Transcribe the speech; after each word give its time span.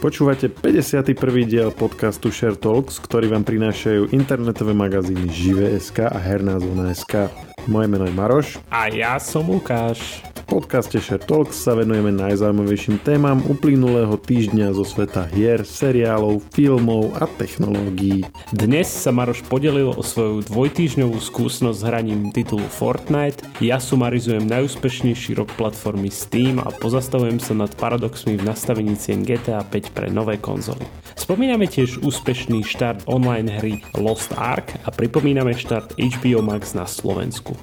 Počúvate 0.00 0.48
51. 0.48 1.12
diel 1.44 1.68
podcastu 1.76 2.32
Share 2.32 2.56
Talks, 2.56 2.96
ktorý 3.04 3.36
vám 3.36 3.44
prinášajú 3.44 4.16
internetové 4.16 4.72
magazíny 4.72 5.28
Žive.sk 5.28 6.08
a 6.08 6.16
Herná 6.16 6.56
zóna.sk. 6.56 7.28
Moje 7.68 7.84
meno 7.84 8.08
je 8.08 8.14
Maroš. 8.16 8.64
A 8.72 8.88
ja 8.88 9.20
som 9.20 9.44
Lukáš 9.52 10.24
podcaste 10.50 10.98
Share 10.98 11.22
Talks 11.22 11.62
sa 11.62 11.78
venujeme 11.78 12.10
najzaujímavejším 12.10 13.06
témam 13.06 13.38
uplynulého 13.46 14.18
týždňa 14.18 14.74
zo 14.74 14.82
sveta 14.82 15.30
hier, 15.30 15.62
seriálov, 15.62 16.42
filmov 16.50 17.14
a 17.22 17.30
technológií. 17.38 18.26
Dnes 18.50 18.90
sa 18.90 19.14
Maroš 19.14 19.46
podelil 19.46 19.94
o 19.94 20.02
svoju 20.02 20.42
dvojtýždňovú 20.50 21.14
skúsenosť 21.22 21.78
s 21.78 21.86
hraním 21.86 22.34
titulu 22.34 22.66
Fortnite, 22.66 23.46
ja 23.62 23.78
sumarizujem 23.78 24.42
najúspešnejší 24.50 25.38
rok 25.38 25.54
platformy 25.54 26.10
Steam 26.10 26.58
a 26.58 26.74
pozastavujem 26.74 27.38
sa 27.38 27.54
nad 27.54 27.70
paradoxmi 27.78 28.34
v 28.34 28.42
nastavení 28.42 28.98
cien 28.98 29.22
GTA 29.22 29.62
5 29.62 29.94
pre 29.94 30.10
nové 30.10 30.34
konzoly. 30.42 30.82
Spomíname 31.14 31.70
tiež 31.70 32.02
úspešný 32.02 32.66
štart 32.66 33.06
online 33.06 33.54
hry 33.62 33.78
Lost 33.94 34.34
Ark 34.34 34.74
a 34.82 34.90
pripomíname 34.90 35.54
štart 35.54 35.94
HBO 35.94 36.42
Max 36.42 36.74
na 36.74 36.90
Slovensku. 36.90 37.54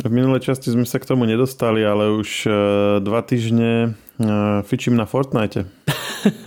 V 0.00 0.08
minulej 0.08 0.48
časti 0.48 0.72
sme 0.72 0.88
sa 0.88 0.96
k 0.96 1.08
tomu 1.12 1.28
nedostali, 1.28 1.84
ale 1.84 2.08
už 2.16 2.48
uh, 2.48 2.54
dva 3.04 3.20
týždne 3.20 3.92
uh, 4.16 4.64
fičím 4.64 4.96
na 4.96 5.04
Fortnite. 5.04 5.68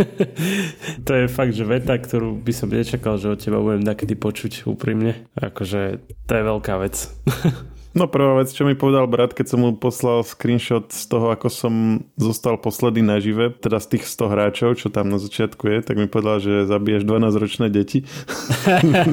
to 1.05 1.11
je 1.13 1.25
fakt, 1.29 1.53
že 1.53 1.61
veta, 1.61 1.93
ktorú 1.93 2.41
by 2.41 2.53
som 2.53 2.73
nečakal, 2.73 3.21
že 3.21 3.29
od 3.29 3.37
teba 3.37 3.61
budem 3.61 3.85
takedy 3.85 4.17
počuť 4.17 4.65
úprimne. 4.65 5.29
Akože 5.37 6.01
to 6.25 6.31
je 6.33 6.43
veľká 6.43 6.81
vec. 6.81 6.95
No 7.93 8.09
prvá 8.09 8.41
vec, 8.41 8.49
čo 8.49 8.65
mi 8.65 8.73
povedal 8.73 9.05
brat, 9.05 9.37
keď 9.37 9.53
som 9.53 9.61
mu 9.61 9.77
poslal 9.77 10.25
screenshot 10.25 10.89
z 10.89 11.05
toho, 11.05 11.29
ako 11.29 11.45
som 11.53 11.73
zostal 12.17 12.57
posledný 12.57 13.05
nažive, 13.05 13.53
teda 13.53 13.77
z 13.77 13.97
tých 13.97 14.09
100 14.09 14.33
hráčov, 14.33 14.69
čo 14.81 14.89
tam 14.89 15.13
na 15.13 15.21
začiatku 15.21 15.61
je, 15.69 15.77
tak 15.85 16.01
mi 16.01 16.09
povedal, 16.09 16.41
že 16.41 16.65
zabiješ 16.65 17.05
12-ročné 17.05 17.69
deti. 17.69 18.01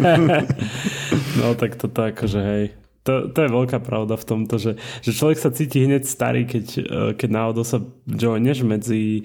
no 1.44 1.52
tak 1.60 1.76
toto 1.76 2.08
akože 2.08 2.40
hej, 2.40 2.64
to, 3.02 3.32
to 3.32 3.38
je 3.44 3.50
veľká 3.50 3.80
pravda 3.80 4.14
v 4.20 4.28
tomto, 4.28 4.60
že, 4.60 4.72
že 5.00 5.10
človek 5.16 5.38
sa 5.40 5.48
cíti 5.48 5.84
hneď 5.84 6.04
starý, 6.04 6.44
keď, 6.44 6.66
eh, 6.76 6.84
keď 7.16 7.28
náhodou 7.32 7.64
sa 7.64 7.80
joineš 8.04 8.62
medzi 8.66 9.24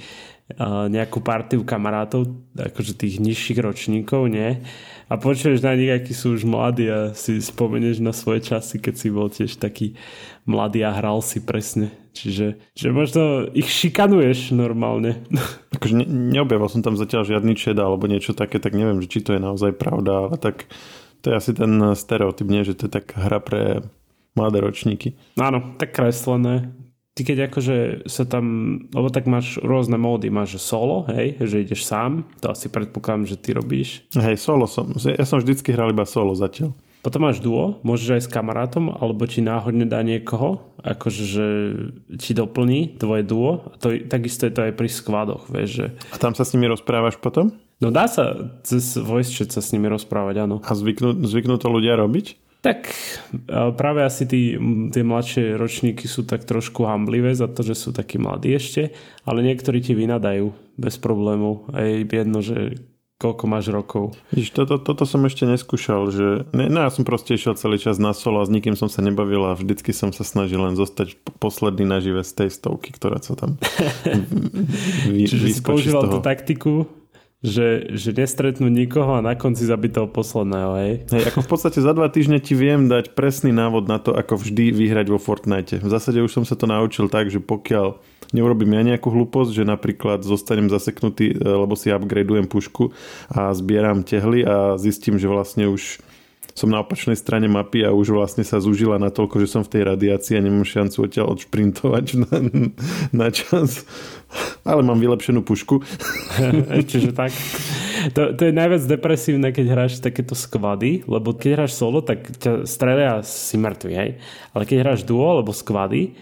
uh, 0.59 0.85
nejakú 0.87 1.19
partiu 1.25 1.65
kamarátov, 1.65 2.29
akože 2.53 2.93
tých 2.95 3.17
nižších 3.17 3.59
ročníkov, 3.59 4.29
nie? 4.29 4.61
A 5.09 5.21
počuješ 5.21 5.61
na 5.61 5.77
nich, 5.77 5.89
akí 5.89 6.13
sú 6.17 6.33
už 6.33 6.49
mladí 6.49 6.89
a 6.89 7.13
si 7.13 7.37
spomenieš 7.37 8.01
na 8.01 8.13
svoje 8.13 8.41
časy, 8.45 8.81
keď 8.81 8.93
si 8.97 9.07
bol 9.13 9.29
tiež 9.29 9.57
taký 9.57 9.97
mladý 10.49 10.85
a 10.85 10.93
hral 10.93 11.21
si 11.21 11.41
presne. 11.41 11.93
Čiže 12.15 12.61
že 12.73 12.87
možno 12.95 13.51
ich 13.51 13.67
šikanuješ 13.67 14.55
normálne. 14.55 15.19
Akože 15.75 16.05
ne, 16.05 16.05
neobjavil 16.07 16.69
som 16.71 16.81
tam 16.85 16.95
zatiaľ 16.95 17.27
žiadny 17.27 17.53
čed 17.57 17.75
alebo 17.75 18.07
niečo 18.07 18.31
také, 18.31 18.57
tak 18.61 18.77
neviem, 18.77 19.03
či 19.03 19.21
to 19.21 19.35
je 19.35 19.41
naozaj 19.41 19.75
pravda, 19.75 20.29
ale 20.29 20.35
tak 20.39 20.69
to 21.25 21.33
je 21.33 21.41
asi 21.41 21.51
ten 21.57 21.81
stereotyp, 21.97 22.45
nie? 22.45 22.61
že 22.61 22.77
to 22.77 22.85
je 22.85 23.01
tak 23.01 23.17
hra 23.17 23.41
pre 23.41 23.81
mladé 24.37 24.61
ročníky. 24.61 25.17
Áno, 25.41 25.73
tak 25.81 25.97
kreslené. 25.97 26.69
Ty 27.17 27.21
keď 27.25 27.37
akože 27.49 27.77
sa 28.05 28.27
tam, 28.29 28.45
lebo 28.93 29.07
tak 29.09 29.25
máš 29.25 29.57
rôzne 29.63 29.97
módy, 29.97 30.29
máš 30.29 30.61
solo, 30.61 31.07
hej, 31.09 31.39
že 31.41 31.63
ideš 31.65 31.87
sám, 31.87 32.27
to 32.43 32.51
asi 32.51 32.69
predpokladám, 32.69 33.25
že 33.25 33.39
ty 33.39 33.55
robíš. 33.55 34.05
Hej, 34.13 34.37
solo 34.37 34.67
som, 34.69 34.91
ja 34.99 35.25
som 35.25 35.39
vždycky 35.41 35.73
hral 35.73 35.95
iba 35.95 36.05
solo 36.05 36.35
zatiaľ. 36.35 36.75
Potom 37.01 37.21
máš 37.23 37.37
duo, 37.37 37.79
môžeš 37.85 38.09
aj 38.17 38.21
s 38.25 38.33
kamarátom, 38.33 38.89
alebo 38.89 39.29
ti 39.29 39.37
náhodne 39.37 39.85
dá 39.85 40.01
niekoho, 40.01 40.75
akože 40.81 41.23
že 41.23 41.47
ti 42.17 42.33
doplní 42.33 42.97
tvoje 42.97 43.21
duo. 43.21 43.61
A 43.71 43.77
to, 43.77 43.93
takisto 44.09 44.49
je 44.49 44.53
to 44.57 44.65
aj 44.65 44.73
pri 44.73 44.89
skvadoch, 44.89 45.45
vieš. 45.47 45.69
Že... 45.79 45.85
A 46.11 46.15
tam 46.17 46.33
sa 46.33 46.41
s 46.41 46.57
nimi 46.57 46.65
rozprávaš 46.65 47.21
potom? 47.21 47.53
No 47.83 47.91
dá 47.91 48.07
sa 48.07 48.55
cez 48.63 48.95
voice 48.95 49.35
chat 49.35 49.51
sa 49.51 49.59
s 49.59 49.75
nimi 49.75 49.91
rozprávať, 49.91 50.47
áno. 50.47 50.63
A 50.63 50.71
zvyknú, 50.71 51.27
zvyknú 51.27 51.59
to 51.59 51.67
ľudia 51.67 51.99
robiť? 51.99 52.39
Tak 52.65 52.89
práve 53.77 54.01
asi 54.01 54.25
tí, 54.25 54.57
tie 54.89 55.03
mladšie 55.05 55.53
ročníky 55.53 56.09
sú 56.09 56.25
tak 56.25 56.49
trošku 56.49 56.89
hamblivé 56.89 57.29
za 57.37 57.45
to, 57.45 57.61
že 57.61 57.77
sú 57.77 57.93
takí 57.93 58.17
mladí 58.17 58.57
ešte, 58.57 58.89
ale 59.21 59.45
niektorí 59.45 59.85
ti 59.85 59.93
vynadajú 59.93 60.49
bez 60.73 60.97
problémov. 60.97 61.69
A 61.69 61.85
je 61.85 62.09
jedno, 62.09 62.41
že 62.41 62.81
koľko 63.15 63.45
máš 63.47 63.71
rokov. 63.71 64.17
Víš, 64.33 64.51
toto, 64.51 64.75
toto 64.75 65.07
som 65.07 65.23
ešte 65.23 65.47
neskúšal, 65.47 66.11
že 66.11 66.27
ne, 66.51 66.67
no 66.67 66.83
ja 66.83 66.91
som 66.91 67.07
proste 67.07 67.39
išiel 67.39 67.55
celý 67.55 67.79
čas 67.79 67.95
na 67.95 68.11
solo 68.11 68.43
a 68.43 68.47
s 68.47 68.51
nikým 68.51 68.75
som 68.75 68.91
sa 68.91 68.99
nebavil 68.99 69.39
a 69.45 69.55
vždycky 69.55 69.95
som 69.95 70.11
sa 70.11 70.27
snažil 70.27 70.59
len 70.59 70.75
zostať 70.75 71.15
posledný 71.39 71.87
nažive 71.87 72.27
z 72.27 72.43
tej 72.43 72.49
stovky, 72.51 72.91
ktorá 72.91 73.23
sa 73.23 73.39
tam 73.39 73.55
vy, 75.15 75.31
Čiže 75.31 75.47
si 75.47 75.61
používal 75.63 76.11
tú 76.11 76.19
taktiku, 76.19 76.91
že, 77.45 77.93
že 77.93 78.09
nestretnú 78.09 78.65
nikoho 78.65 79.21
a 79.21 79.21
na 79.21 79.37
konci 79.37 79.69
zabiť 79.69 79.91
toho 80.01 80.07
posledného, 80.09 80.71
hej? 80.81 80.93
Hej, 81.13 81.23
ako 81.29 81.39
v 81.45 81.49
podstate 81.53 81.79
za 81.79 81.93
dva 81.93 82.09
týždne 82.09 82.41
ti 82.41 82.57
viem 82.57 82.89
dať 82.89 83.13
presný 83.13 83.53
návod 83.53 83.85
na 83.85 84.01
to, 84.01 84.17
ako 84.17 84.41
vždy 84.41 84.73
vyhrať 84.73 85.13
vo 85.13 85.21
Fortnite. 85.21 85.77
V 85.77 85.89
zásade 85.93 86.17
už 86.25 86.33
som 86.33 86.43
sa 86.43 86.57
to 86.57 86.65
naučil 86.65 87.05
tak, 87.05 87.29
že 87.29 87.37
pokiaľ 87.37 88.01
neurobím 88.33 88.73
ja 88.73 88.83
nejakú 88.95 89.13
hlúposť, 89.13 89.61
že 89.61 89.63
napríklad 89.63 90.25
zostanem 90.25 90.67
zaseknutý, 90.67 91.31
e, 91.31 91.35
lebo 91.37 91.77
si 91.77 91.93
upgradeujem 91.93 92.49
pušku 92.49 92.89
a 93.29 93.53
zbieram 93.53 94.01
tehly 94.01 94.41
a 94.41 94.81
zistím, 94.81 95.21
že 95.21 95.29
vlastne 95.29 95.69
už 95.69 96.01
som 96.55 96.71
na 96.71 96.79
opačnej 96.79 97.19
strane 97.19 97.51
mapy 97.51 97.83
a 97.83 97.91
už 97.91 98.15
vlastne 98.15 98.47
sa 98.47 98.63
zúžila 98.63 98.95
na 98.95 99.11
toľko, 99.11 99.43
že 99.43 99.51
som 99.51 99.61
v 99.67 99.75
tej 99.75 99.83
radiácii 99.91 100.39
a 100.39 100.41
nemám 100.41 100.63
šancu 100.63 101.03
odtiaľ 101.03 101.35
odšprintovať 101.35 102.05
na, 102.23 102.35
na 103.11 103.27
čas. 103.27 103.83
Ale 104.63 104.79
mám 104.79 105.03
vylepšenú 105.03 105.43
pušku. 105.43 105.83
Čiže 106.89 107.11
tak. 107.11 107.35
To, 108.15 108.31
to 108.31 108.41
je 108.47 108.53
najviac 108.55 108.87
depresívne, 108.87 109.51
keď 109.51 109.65
hráš 109.67 109.93
takéto 109.99 110.31
skvady, 110.31 111.03
lebo 111.11 111.35
keď 111.35 111.59
hráš 111.59 111.75
solo, 111.75 111.99
tak 111.99 112.23
ťa 112.39 112.63
strelia 112.63 113.19
si 113.27 113.59
mŕtvy, 113.59 113.91
hej? 113.91 114.09
Ale 114.55 114.63
keď 114.63 114.77
hráš 114.79 115.03
duo 115.03 115.27
alebo 115.27 115.51
skvady, 115.51 116.15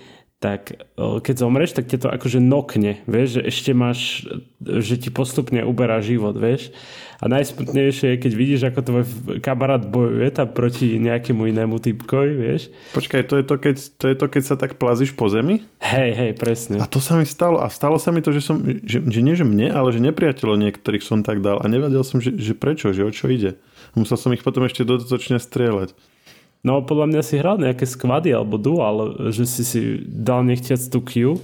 tak 0.43 0.75
keď 0.99 1.35
zomreš, 1.39 1.71
tak 1.71 1.87
ťa 1.87 1.97
to 2.03 2.07
akože 2.11 2.43
nokne, 2.43 2.99
vieš, 3.07 3.39
že 3.39 3.41
ešte 3.47 3.71
máš, 3.71 4.27
že 4.59 4.99
ti 4.99 5.07
postupne 5.07 5.63
uberá 5.63 6.03
život, 6.03 6.35
vieš. 6.35 6.75
A 7.23 7.31
najsmutnejšie 7.31 8.07
je, 8.11 8.17
keď 8.19 8.31
vidíš, 8.35 8.61
ako 8.67 8.79
tvoj 8.83 9.03
kamarát 9.39 9.79
bojuje 9.79 10.27
tam 10.35 10.51
proti 10.51 10.99
nejakému 10.99 11.47
inému 11.47 11.79
typkovi, 11.79 12.35
vieš. 12.35 12.67
Počkaj, 12.91 13.23
to 13.31 13.39
je 13.39 13.43
to, 13.47 13.55
keď, 13.55 13.75
to 13.95 14.05
je 14.11 14.15
to, 14.19 14.25
keď 14.27 14.43
sa 14.43 14.55
tak 14.59 14.75
plazíš 14.75 15.15
po 15.15 15.31
zemi? 15.31 15.63
Hej, 15.79 16.11
hej, 16.19 16.31
presne. 16.35 16.83
A 16.83 16.85
to 16.91 16.99
sa 16.99 17.15
mi 17.15 17.23
stalo. 17.23 17.63
A 17.63 17.71
stalo 17.71 17.95
sa 17.95 18.11
mi 18.11 18.19
to, 18.19 18.35
že 18.35 18.43
som, 18.43 18.59
že, 18.83 18.99
že 18.99 19.19
nie 19.23 19.39
že 19.39 19.47
mne, 19.47 19.71
ale 19.71 19.95
že 19.95 20.03
nepriateľov 20.03 20.59
niektorých 20.59 20.99
som 20.99 21.23
tak 21.23 21.39
dal. 21.39 21.63
A 21.63 21.65
nevedel 21.71 22.03
som, 22.03 22.19
že, 22.19 22.35
že 22.35 22.51
prečo, 22.51 22.91
že 22.91 23.07
o 23.07 23.11
čo 23.15 23.31
ide. 23.31 23.55
Musel 23.95 24.19
som 24.19 24.35
ich 24.35 24.43
potom 24.43 24.67
ešte 24.67 24.83
dodatočne 24.83 25.39
strieľať. 25.39 25.95
No 26.63 26.79
podľa 26.79 27.11
mňa 27.11 27.21
si 27.27 27.35
hral 27.35 27.59
nejaké 27.59 27.83
skvady 27.83 28.31
alebo 28.31 28.55
dual, 28.55 29.19
že 29.35 29.43
si 29.43 29.67
si 29.67 29.81
dal 30.07 30.47
nechtiac 30.47 30.79
tú 30.87 31.03
Q, 31.03 31.35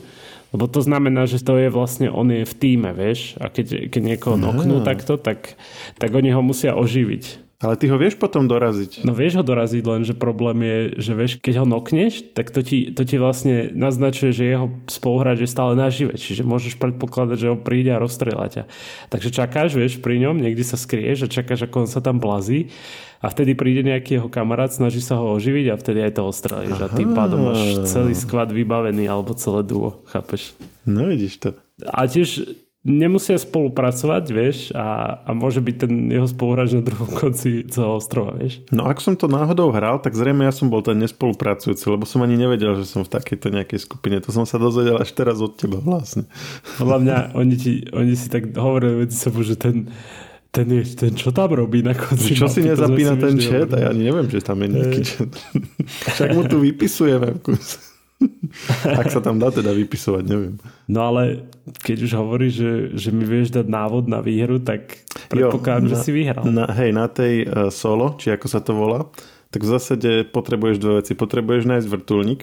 lebo 0.55 0.65
to 0.65 0.79
znamená, 0.79 1.27
že 1.27 1.43
to 1.43 1.59
je 1.59 1.67
vlastne, 1.67 2.07
on 2.07 2.31
je 2.31 2.47
v 2.47 2.53
týme, 2.55 2.95
vieš, 2.95 3.35
a 3.37 3.51
keď, 3.51 3.91
keď 3.91 4.01
niekoho 4.15 4.39
noknú 4.39 4.81
takto, 4.81 5.19
tak, 5.19 5.59
tak 5.99 6.09
oni 6.15 6.31
ho 6.31 6.41
musia 6.41 6.73
oživiť. 6.73 7.48
Ale 7.59 7.75
ty 7.75 7.91
ho 7.91 7.99
vieš 7.99 8.15
potom 8.15 8.47
doraziť. 8.47 9.03
No 9.03 9.11
vieš 9.11 9.39
ho 9.39 9.43
doraziť, 9.43 9.83
lenže 9.83 10.15
problém 10.15 10.63
je, 10.63 10.77
že 10.95 11.11
vieš, 11.11 11.31
keď 11.43 11.59
ho 11.59 11.67
nokneš, 11.67 12.31
tak 12.31 12.55
to 12.55 12.63
ti, 12.63 12.95
to 12.95 13.03
ti 13.03 13.19
vlastne 13.19 13.75
naznačuje, 13.75 14.31
že 14.31 14.47
jeho 14.47 14.71
spoluhráč 14.87 15.43
je 15.43 15.49
stále 15.51 15.75
nažive. 15.75 16.15
Čiže 16.15 16.47
môžeš 16.47 16.79
predpokladať, 16.79 17.35
že 17.35 17.51
ho 17.51 17.59
príde 17.59 17.91
a 17.91 17.99
rozstrieľa 17.99 18.47
ťa. 18.47 18.63
Takže 19.11 19.29
čakáš, 19.35 19.75
vieš, 19.75 19.99
pri 19.99 20.23
ňom, 20.23 20.39
niekde 20.39 20.63
sa 20.63 20.79
skrieš 20.79 21.27
a 21.27 21.31
čakáš, 21.31 21.67
ako 21.67 21.83
on 21.83 21.89
sa 21.91 21.99
tam 21.99 22.23
blazí 22.23 22.71
a 23.19 23.27
vtedy 23.27 23.51
príde 23.59 23.83
nejaký 23.83 24.23
jeho 24.23 24.31
kamarát, 24.31 24.71
snaží 24.71 25.03
sa 25.03 25.19
ho 25.19 25.35
oživiť 25.35 25.65
a 25.67 25.75
vtedy 25.75 25.99
aj 25.99 26.15
to 26.15 26.21
ostrelíš. 26.23 26.79
A 26.79 26.87
tým 26.87 27.11
pádom 27.11 27.51
máš 27.51 27.91
celý 27.91 28.15
skvad 28.15 28.55
vybavený 28.55 29.11
alebo 29.11 29.35
celé 29.35 29.67
duo, 29.67 29.99
chápeš? 30.07 30.55
No 30.87 31.11
vidíš 31.11 31.43
to. 31.43 31.49
A 31.83 32.07
tiež 32.07 32.47
nemusia 32.89 33.37
spolupracovať, 33.37 34.23
vieš, 34.33 34.57
a, 34.73 35.21
a 35.21 35.29
môže 35.37 35.61
byť 35.61 35.75
ten 35.77 35.93
jeho 36.09 36.25
spoluhráč 36.25 36.73
na 36.73 36.83
druhom 36.83 37.05
konci 37.13 37.69
celého 37.69 38.01
ostrova, 38.01 38.33
vieš. 38.33 38.65
No 38.73 38.89
ak 38.89 38.97
som 38.97 39.13
to 39.13 39.29
náhodou 39.29 39.69
hral, 39.69 40.01
tak 40.01 40.17
zrejme 40.17 40.41
ja 40.41 40.51
som 40.51 40.73
bol 40.73 40.81
ten 40.81 40.97
nespolupracujúci, 40.97 41.85
lebo 41.85 42.09
som 42.09 42.25
ani 42.25 42.35
nevedel, 42.35 42.73
že 42.81 42.89
som 42.89 43.05
v 43.05 43.13
takejto 43.13 43.53
nejakej 43.53 43.79
skupine. 43.85 44.17
To 44.25 44.33
som 44.33 44.49
sa 44.49 44.57
dozvedel 44.57 44.97
až 44.97 45.13
teraz 45.13 45.37
od 45.37 45.53
teba 45.53 45.77
vlastne. 45.77 46.25
Podľa 46.81 46.97
mňa 46.99 47.17
oni, 47.37 47.55
ti, 47.55 47.85
oni 47.93 48.17
si 48.17 48.27
tak 48.27 48.49
hovorili 48.57 49.05
medzi 49.05 49.15
sebou, 49.15 49.45
že 49.45 49.53
ten 49.55 49.87
ten, 50.49 50.65
je, 50.65 50.81
ten 50.97 51.13
čo 51.13 51.29
tam 51.29 51.53
robí 51.53 51.85
na 51.85 51.93
konci? 51.93 52.33
Čo 52.33 52.49
si 52.49 52.65
nezapína 52.65 53.21
ten 53.21 53.37
chat? 53.37 53.69
A 53.69 53.85
ja 53.85 53.87
ani 53.93 54.09
neviem, 54.09 54.25
že 54.25 54.41
tam 54.41 54.57
je 54.65 54.69
nejaký 54.73 55.01
chat. 55.05 55.29
Však 56.17 56.29
mu 56.33 56.41
tu 56.49 56.57
vypisujeme. 56.57 57.37
Ak 58.99 59.07
sa 59.11 59.23
tam 59.23 59.39
dá 59.39 59.47
teda 59.51 59.71
vypisovať, 59.71 60.23
neviem. 60.27 60.55
No 60.91 61.07
ale 61.07 61.47
keď 61.85 61.97
už 62.03 62.11
hovoríš, 62.19 62.53
že, 62.59 62.73
že 62.97 63.09
mi 63.15 63.23
vieš 63.23 63.55
dať 63.55 63.67
návod 63.67 64.11
na 64.11 64.19
výhru, 64.19 64.59
tak 64.59 65.07
predpokladám, 65.31 65.87
že 65.91 65.95
si 66.03 66.11
vyhral. 66.11 66.43
Na, 66.43 66.67
hej, 66.75 66.91
na 66.91 67.07
tej 67.07 67.47
uh, 67.47 67.71
solo, 67.71 68.19
či 68.19 68.35
ako 68.35 68.47
sa 68.51 68.59
to 68.59 68.75
volá, 68.75 69.07
tak 69.49 69.63
v 69.63 69.71
zásade 69.71 70.27
potrebuješ 70.29 70.77
dve 70.77 70.93
veci. 71.01 71.15
Potrebuješ 71.15 71.63
nájsť 71.65 71.87
vrtulník 71.87 72.41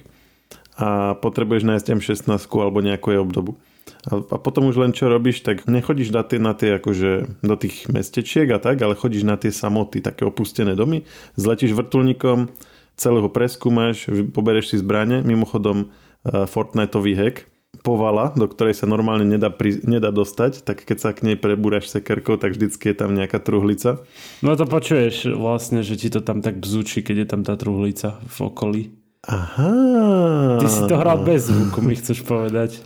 a 0.77 1.17
potrebuješ 1.17 1.63
nájsť 1.65 1.87
M16 1.97 2.29
alebo 2.57 2.79
nejakú 2.81 3.13
jej 3.13 3.21
obdobu. 3.21 3.61
A, 4.07 4.19
a 4.19 4.37
potom 4.39 4.71
už 4.71 4.79
len 4.83 4.93
čo 4.95 5.11
robíš, 5.11 5.43
tak 5.43 5.67
nechodíš 5.67 6.11
na 6.15 6.23
tie, 6.27 6.39
na 6.39 6.55
tie 6.55 6.79
akože 6.79 7.43
do 7.43 7.57
tých 7.59 7.87
mestečiek 7.91 8.47
a 8.55 8.59
tak, 8.59 8.79
ale 8.83 8.99
chodíš 8.99 9.27
na 9.27 9.39
tie 9.39 9.51
samoty, 9.51 10.03
také 10.03 10.27
opustené 10.27 10.75
domy, 10.79 11.07
zletíš 11.35 11.75
vrtulníkom, 11.75 12.51
celého 12.97 13.29
preskúmaš, 13.29 14.09
pobereš 14.33 14.75
si 14.75 14.77
zbranie, 14.81 15.21
mimochodom 15.23 15.89
uh, 15.89 16.49
Fortniteový 16.49 17.13
hack, 17.15 17.37
povala, 17.85 18.33
do 18.33 18.49
ktorej 18.49 18.77
sa 18.77 18.89
normálne 18.89 19.29
nedá, 19.29 19.53
pri, 19.53 19.79
nedá 19.85 20.09
dostať, 20.09 20.65
tak 20.65 20.83
keď 20.83 20.97
sa 20.99 21.11
k 21.13 21.33
nej 21.33 21.37
prebúraš 21.37 21.93
sekerkou, 21.93 22.41
tak 22.41 22.57
vždycky 22.57 22.93
je 22.93 22.97
tam 22.97 23.13
nejaká 23.13 23.37
truhlica. 23.39 24.01
No 24.41 24.57
to 24.57 24.65
počuješ 24.65 25.37
vlastne, 25.37 25.85
že 25.85 26.01
ti 26.01 26.09
to 26.09 26.25
tam 26.25 26.41
tak 26.41 26.57
bzúči, 26.59 27.05
keď 27.05 27.17
je 27.25 27.27
tam 27.29 27.43
tá 27.45 27.55
truhlica 27.55 28.19
v 28.25 28.39
okolí. 28.49 28.83
Aha. 29.27 30.63
Ty 30.63 30.67
si 30.71 30.83
to 30.87 30.95
hral 30.97 31.27
bez 31.27 31.51
zvuku, 31.51 31.83
mi 31.83 31.99
chceš 31.99 32.23
povedať. 32.23 32.79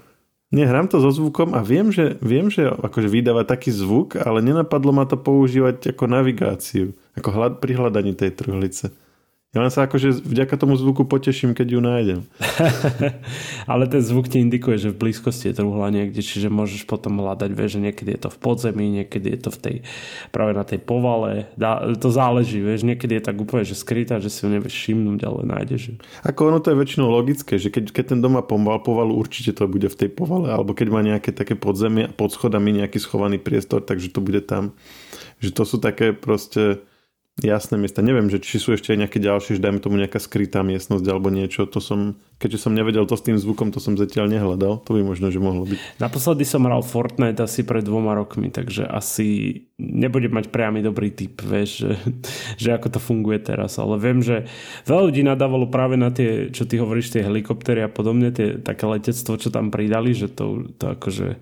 Nehrám 0.51 0.91
to 0.91 0.99
so 0.99 1.15
zvukom 1.15 1.55
a 1.55 1.63
viem, 1.63 1.95
že, 1.95 2.19
viem, 2.19 2.51
že 2.51 2.67
akože 2.67 3.07
vydáva 3.07 3.47
taký 3.47 3.71
zvuk, 3.71 4.19
ale 4.19 4.43
nenapadlo 4.43 4.91
ma 4.91 5.07
to 5.07 5.15
používať 5.15 5.95
ako 5.95 6.11
navigáciu, 6.11 6.91
ako 7.15 7.29
hľad, 7.31 7.53
pri 7.63 7.79
hľadaní 7.79 8.19
tej 8.19 8.35
truhlice. 8.35 8.91
Ja 9.51 9.67
len 9.67 9.75
sa 9.75 9.83
akože 9.83 10.23
vďaka 10.23 10.55
tomu 10.55 10.79
zvuku 10.79 11.11
poteším, 11.11 11.59
keď 11.59 11.75
ju 11.75 11.81
nájdem. 11.83 12.21
Ale 13.71 13.91
ten 13.91 13.99
zvuk 13.99 14.31
ti 14.31 14.39
indikuje, 14.39 14.79
že 14.79 14.95
v 14.95 15.03
blízkosti 15.03 15.51
je 15.51 15.59
truhla 15.59 15.91
niekde, 15.91 16.23
čiže 16.23 16.47
môžeš 16.47 16.87
potom 16.87 17.19
hľadať, 17.19 17.51
vieš, 17.51 17.75
že 17.75 17.91
niekedy 17.91 18.15
je 18.15 18.21
to 18.23 18.31
v 18.31 18.39
podzemí, 18.39 18.87
niekedy 19.03 19.27
je 19.35 19.41
to 19.43 19.51
v 19.51 19.59
tej, 19.59 19.77
práve 20.31 20.55
na 20.55 20.63
tej 20.63 20.79
povale. 20.79 21.51
Dá, 21.59 21.83
to 21.99 22.15
záleží, 22.15 22.63
vieš, 22.63 22.87
niekedy 22.87 23.19
je 23.19 23.27
tak 23.27 23.43
úplne, 23.43 23.67
že 23.67 23.75
skrytá, 23.75 24.23
že 24.23 24.31
si 24.31 24.47
ju 24.47 24.55
nevieš 24.55 24.71
všimnúť, 24.71 25.21
ale 25.27 25.43
nájdeš 25.43 25.99
Ako 26.23 26.55
ono 26.55 26.63
to 26.63 26.71
je 26.71 26.79
väčšinou 26.79 27.11
logické, 27.11 27.59
že 27.59 27.75
keď, 27.75 27.91
keď 27.91 28.05
ten 28.15 28.23
doma 28.23 28.47
pomal 28.47 28.79
povalu, 28.79 29.19
určite 29.19 29.51
to 29.51 29.67
bude 29.67 29.91
v 29.91 29.99
tej 29.99 30.15
povale, 30.15 30.47
alebo 30.47 30.79
keď 30.79 30.95
má 30.95 31.03
nejaké 31.03 31.35
také 31.35 31.59
podzemie 31.59 32.07
a 32.07 32.15
pod 32.15 32.31
schodami 32.31 32.71
nejaký 32.87 33.03
schovaný 33.03 33.43
priestor, 33.43 33.83
takže 33.83 34.15
to 34.15 34.23
bude 34.23 34.47
tam. 34.47 34.79
Že 35.43 35.51
to 35.59 35.63
sú 35.67 35.77
také 35.83 36.15
proste 36.15 36.87
jasné 37.39 37.79
miesta. 37.79 38.03
Neviem, 38.03 38.29
že 38.29 38.43
či 38.43 38.59
sú 38.59 38.75
ešte 38.75 38.93
aj 38.93 39.07
nejaké 39.07 39.19
ďalšie, 39.23 39.57
že 39.57 39.65
dajme 39.65 39.81
tomu 39.81 39.97
nejaká 39.97 40.19
skrytá 40.19 40.61
miestnosť 40.67 41.07
alebo 41.09 41.31
niečo. 41.33 41.65
To 41.71 41.79
som, 41.79 42.21
keďže 42.43 42.69
som 42.69 42.77
nevedel 42.77 43.07
to 43.07 43.17
s 43.17 43.25
tým 43.25 43.39
zvukom, 43.39 43.71
to 43.71 43.81
som 43.81 43.97
zatiaľ 43.97 44.29
nehľadal. 44.29 44.85
To 44.85 44.91
by 44.93 45.01
možno, 45.07 45.33
že 45.33 45.41
mohlo 45.41 45.65
byť. 45.65 46.03
Naposledy 46.03 46.45
som 46.45 46.67
hral 46.69 46.85
Fortnite 46.85 47.41
asi 47.41 47.65
pred 47.65 47.87
dvoma 47.87 48.13
rokmi, 48.13 48.53
takže 48.53 48.85
asi 48.85 49.57
nebudem 49.81 50.37
mať 50.37 50.53
priamy 50.53 50.85
dobrý 50.85 51.15
typ, 51.15 51.41
vieš, 51.41 51.87
že, 51.87 51.93
že 52.61 52.69
ako 52.77 52.89
to 52.93 53.01
funguje 53.01 53.41
teraz. 53.41 53.81
Ale 53.81 53.97
viem, 53.97 54.21
že 54.21 54.45
veľa 54.85 55.03
ľudí 55.09 55.23
nadávalo 55.25 55.73
práve 55.73 55.97
na 55.97 56.13
tie, 56.13 56.53
čo 56.53 56.69
ty 56.69 56.77
hovoríš, 56.77 57.17
tie 57.17 57.25
helikoptery 57.25 57.87
a 57.87 57.91
podobne, 57.91 58.35
tie 58.35 58.61
také 58.61 58.85
letectvo, 58.85 59.41
čo 59.41 59.49
tam 59.49 59.73
pridali, 59.73 60.13
že 60.13 60.29
to, 60.29 60.69
to 60.77 60.93
akože 60.93 61.41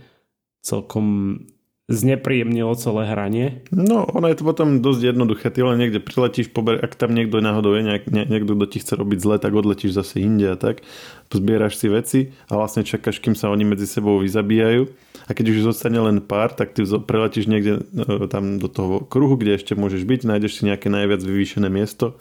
celkom 0.63 1.39
znepríjemnilo 1.89 2.77
celé 2.77 3.09
hranie? 3.09 3.65
No, 3.73 4.05
ono 4.05 4.29
je 4.29 4.37
to 4.37 4.45
potom 4.45 4.85
dosť 4.85 5.17
jednoduché. 5.17 5.49
Ty 5.49 5.73
len 5.73 5.81
niekde 5.81 6.05
priletíš, 6.05 6.53
pober, 6.53 6.77
ak 6.85 6.93
tam 7.01 7.17
niekto 7.17 7.41
náhodou 7.41 7.73
je, 7.73 7.83
nejak, 7.83 8.05
nie, 8.13 8.29
niekto, 8.29 8.53
kto 8.53 8.67
ti 8.69 8.79
chce 8.85 8.95
robiť 9.01 9.19
zle, 9.19 9.37
tak 9.41 9.57
odletíš 9.57 9.97
zase 9.97 10.21
inde 10.21 10.53
a 10.53 10.57
tak. 10.61 10.85
Pozbieraš 11.33 11.81
si 11.81 11.89
veci 11.89 12.21
a 12.53 12.61
vlastne 12.61 12.85
čakáš, 12.85 13.25
kým 13.25 13.33
sa 13.33 13.49
oni 13.49 13.65
medzi 13.65 13.89
sebou 13.89 14.21
vyzabíjajú. 14.21 14.85
A 15.29 15.31
keď 15.33 15.57
už 15.57 15.73
zostane 15.73 15.97
len 15.97 16.21
pár, 16.21 16.53
tak 16.53 16.77
ty 16.77 16.85
preletíš 16.85 17.49
niekde 17.49 17.81
e, 17.81 18.29
tam 18.29 18.61
do 18.61 18.69
toho 18.69 19.01
kruhu, 19.09 19.41
kde 19.41 19.57
ešte 19.57 19.73
môžeš 19.73 20.05
byť, 20.05 20.21
nájdeš 20.29 20.61
si 20.61 20.63
nejaké 20.69 20.93
najviac 20.93 21.25
vyvýšené 21.25 21.73
miesto 21.73 22.21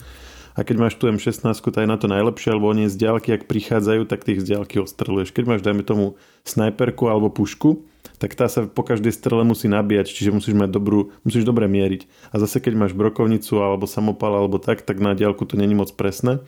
a 0.58 0.66
keď 0.66 0.76
máš 0.82 0.98
tu 0.98 1.06
M16, 1.06 1.46
tak 1.54 1.86
je 1.86 1.86
na 1.86 2.02
to 2.02 2.10
najlepšie, 2.10 2.50
alebo 2.50 2.74
oni 2.74 2.90
z 2.90 2.98
diaľky, 2.98 3.30
ak 3.38 3.46
prichádzajú, 3.46 4.10
tak 4.10 4.26
tých 4.26 4.42
z 4.42 4.58
diaľky 4.58 4.82
ostreluješ. 4.82 5.30
Keď 5.30 5.46
máš, 5.46 5.62
dajme 5.62 5.86
tomu, 5.86 6.18
snajperku 6.50 7.06
alebo 7.06 7.30
pušku, 7.30 7.86
tak 8.18 8.34
tá 8.34 8.50
sa 8.50 8.66
po 8.66 8.82
každej 8.82 9.14
strele 9.14 9.46
musí 9.46 9.70
nabíjať, 9.70 10.10
čiže 10.10 10.34
musíš 10.34 10.58
mať 10.58 10.74
dobrú, 10.74 11.14
musíš 11.22 11.46
dobre 11.46 11.70
mieriť. 11.70 12.34
A 12.34 12.42
zase 12.42 12.58
keď 12.58 12.74
máš 12.74 12.98
brokovnicu 12.98 13.62
alebo 13.62 13.86
samopal 13.86 14.34
alebo 14.34 14.58
tak, 14.58 14.82
tak 14.82 14.98
na 14.98 15.14
diálku 15.14 15.46
to 15.46 15.54
není 15.62 15.78
moc 15.78 15.94
presné 15.94 16.42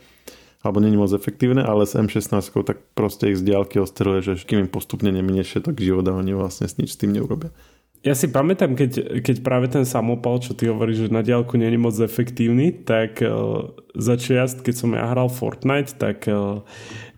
alebo 0.59 0.83
není 0.83 0.99
moc 0.99 1.13
efektívne, 1.15 1.63
ale 1.63 1.87
s 1.87 1.95
M16 1.95 2.51
tak 2.67 2.83
proste 2.91 3.31
ich 3.31 3.39
z 3.39 3.47
diálky 3.47 3.79
ostreluje, 3.79 4.35
že 4.35 4.43
kým 4.43 4.67
im 4.67 4.69
postupne 4.71 5.07
neminie 5.07 5.47
všetok 5.47 5.79
život 5.79 6.03
a 6.11 6.17
oni 6.19 6.35
vlastne 6.35 6.67
nič 6.67 6.97
s 6.97 6.99
tým 6.99 7.15
neurobia. 7.15 7.53
Ja 7.99 8.15
si 8.15 8.31
pamätám, 8.31 8.79
keď, 8.79 9.19
keď 9.19 9.43
práve 9.43 9.67
ten 9.67 9.83
samopal, 9.83 10.39
čo 10.39 10.55
ty 10.55 10.71
hovoríš, 10.71 11.11
že 11.11 11.15
na 11.15 11.19
diálku 11.19 11.59
je 11.59 11.75
moc 11.75 11.95
efektívny, 11.99 12.71
tak 12.71 13.19
uh, 13.19 13.75
za 13.91 14.15
keď 14.63 14.75
som 14.75 14.95
ja 14.95 15.03
hral 15.11 15.27
Fortnite, 15.27 15.99
tak 15.99 16.23
uh, 16.31 16.63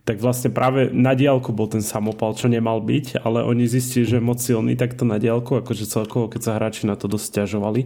tak 0.02 0.18
vlastne 0.18 0.50
práve 0.50 0.90
na 0.90 1.14
diálku 1.14 1.54
bol 1.54 1.70
ten 1.70 1.86
samopal, 1.86 2.34
čo 2.34 2.50
nemal 2.50 2.82
byť, 2.82 3.22
ale 3.22 3.46
oni 3.46 3.70
zistili, 3.70 4.10
že 4.10 4.18
je 4.18 4.24
moc 4.24 4.42
silný 4.42 4.74
takto 4.74 5.06
na 5.06 5.22
diálku, 5.22 5.62
akože 5.62 5.86
celkovo, 5.86 6.26
keď 6.26 6.42
sa 6.42 6.58
hráči 6.58 6.90
na 6.90 6.98
to 6.98 7.06
dosť 7.06 7.46
ťažovali 7.46 7.82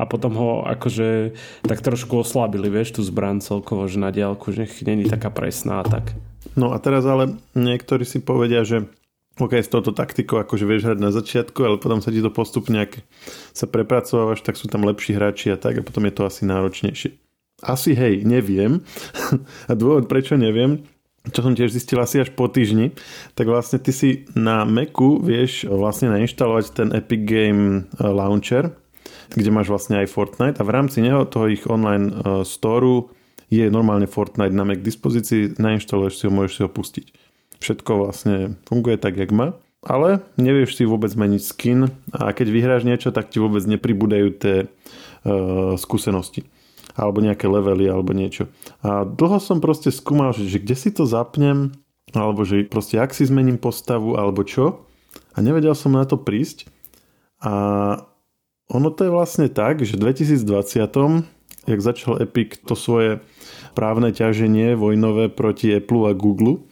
a 0.00 0.02
potom 0.08 0.32
ho 0.40 0.64
akože 0.64 1.36
tak 1.68 1.84
trošku 1.84 2.24
oslabili, 2.24 2.72
vieš, 2.72 2.96
tú 2.96 3.04
zbran 3.04 3.44
celkovo, 3.44 3.84
že 3.84 4.00
na 4.00 4.08
diálku, 4.08 4.48
že 4.48 4.64
není 4.88 5.04
taká 5.04 5.28
presná 5.28 5.84
a 5.84 5.86
tak. 5.86 6.16
No 6.56 6.72
a 6.72 6.80
teraz 6.80 7.04
ale 7.04 7.36
niektorí 7.52 8.08
si 8.08 8.24
povedia, 8.24 8.64
že 8.64 8.88
OK, 9.38 9.54
s 9.54 9.70
touto 9.70 9.94
taktikou 9.94 10.42
akože 10.42 10.66
vieš 10.66 10.90
hrať 10.90 10.98
na 10.98 11.14
začiatku, 11.14 11.62
ale 11.62 11.78
potom 11.78 12.02
sa 12.02 12.10
ti 12.10 12.18
to 12.18 12.30
postupne, 12.34 12.74
ak 12.82 12.98
sa 13.54 13.70
prepracovávaš, 13.70 14.42
tak 14.42 14.58
sú 14.58 14.66
tam 14.66 14.82
lepší 14.82 15.14
hráči 15.14 15.54
a 15.54 15.56
tak 15.58 15.78
a 15.78 15.86
potom 15.86 16.02
je 16.10 16.14
to 16.14 16.26
asi 16.26 16.42
náročnejšie. 16.42 17.14
Asi 17.62 17.94
hej, 17.94 18.26
neviem. 18.26 18.82
a 19.70 19.72
dôvod, 19.78 20.10
prečo 20.10 20.34
neviem, 20.34 20.82
čo 21.30 21.42
som 21.44 21.54
tiež 21.54 21.70
zistil 21.70 22.02
asi 22.02 22.22
až 22.22 22.34
po 22.34 22.50
týždni, 22.50 22.94
tak 23.38 23.46
vlastne 23.46 23.78
ty 23.78 23.94
si 23.94 24.26
na 24.34 24.66
Macu 24.66 25.22
vieš 25.22 25.70
vlastne 25.70 26.10
nainštalovať 26.14 26.64
ten 26.74 26.88
Epic 26.90 27.22
Game 27.26 27.86
eh, 27.86 28.06
Launcher, 28.06 28.74
kde 29.34 29.50
máš 29.54 29.68
vlastne 29.70 30.02
aj 30.02 30.10
Fortnite 30.10 30.58
a 30.58 30.66
v 30.66 30.72
rámci 30.74 31.04
neho 31.04 31.28
toho 31.28 31.52
ich 31.52 31.68
online 31.68 32.08
uh, 32.16 32.40
storu 32.48 33.12
je 33.52 33.68
normálne 33.68 34.08
Fortnite 34.08 34.56
na 34.56 34.64
Mac 34.64 34.80
k 34.80 34.88
dispozícii, 34.88 35.60
nainštaluješ 35.60 36.14
si 36.16 36.24
ho, 36.24 36.32
môžeš 36.32 36.52
si 36.52 36.60
ho 36.64 36.70
pustiť. 36.72 37.06
Všetko 37.58 38.06
vlastne 38.06 38.54
funguje 38.66 38.98
tak, 38.98 39.18
jak 39.18 39.34
má. 39.34 39.58
Ale 39.82 40.26
nevieš 40.34 40.78
si 40.78 40.84
vôbec 40.84 41.14
meniť 41.14 41.42
skin 41.42 41.94
a 42.10 42.34
keď 42.34 42.46
vyhráš 42.50 42.82
niečo, 42.82 43.14
tak 43.14 43.30
ti 43.30 43.38
vôbec 43.38 43.62
nepribúdajú 43.62 44.28
tie 44.34 44.56
uh, 44.66 45.78
skúsenosti 45.78 46.42
alebo 46.98 47.22
nejaké 47.22 47.46
levely 47.46 47.86
alebo 47.86 48.10
niečo. 48.10 48.50
A 48.82 49.06
dlho 49.06 49.38
som 49.38 49.62
proste 49.62 49.94
skúmal, 49.94 50.34
že, 50.34 50.50
že 50.50 50.58
kde 50.58 50.74
si 50.74 50.90
to 50.90 51.06
zapnem, 51.06 51.70
alebo 52.10 52.42
že 52.42 52.66
proste 52.66 52.98
ak 52.98 53.14
si 53.14 53.22
zmením 53.22 53.54
postavu, 53.54 54.18
alebo 54.18 54.42
čo. 54.42 54.82
A 55.30 55.38
nevedel 55.38 55.78
som 55.78 55.94
na 55.94 56.02
to 56.02 56.18
prísť. 56.18 56.66
A 57.38 57.52
ono 58.66 58.90
to 58.90 59.06
je 59.06 59.14
vlastne 59.14 59.46
tak, 59.46 59.86
že 59.86 59.94
v 59.94 60.10
2020, 60.10 61.70
jak 61.70 61.80
začal 61.80 62.18
Epic 62.18 62.58
to 62.66 62.74
svoje 62.74 63.22
právne 63.78 64.10
ťaženie 64.10 64.74
vojnové 64.74 65.30
proti 65.30 65.70
Apple 65.70 66.10
a 66.10 66.12
Google, 66.18 66.66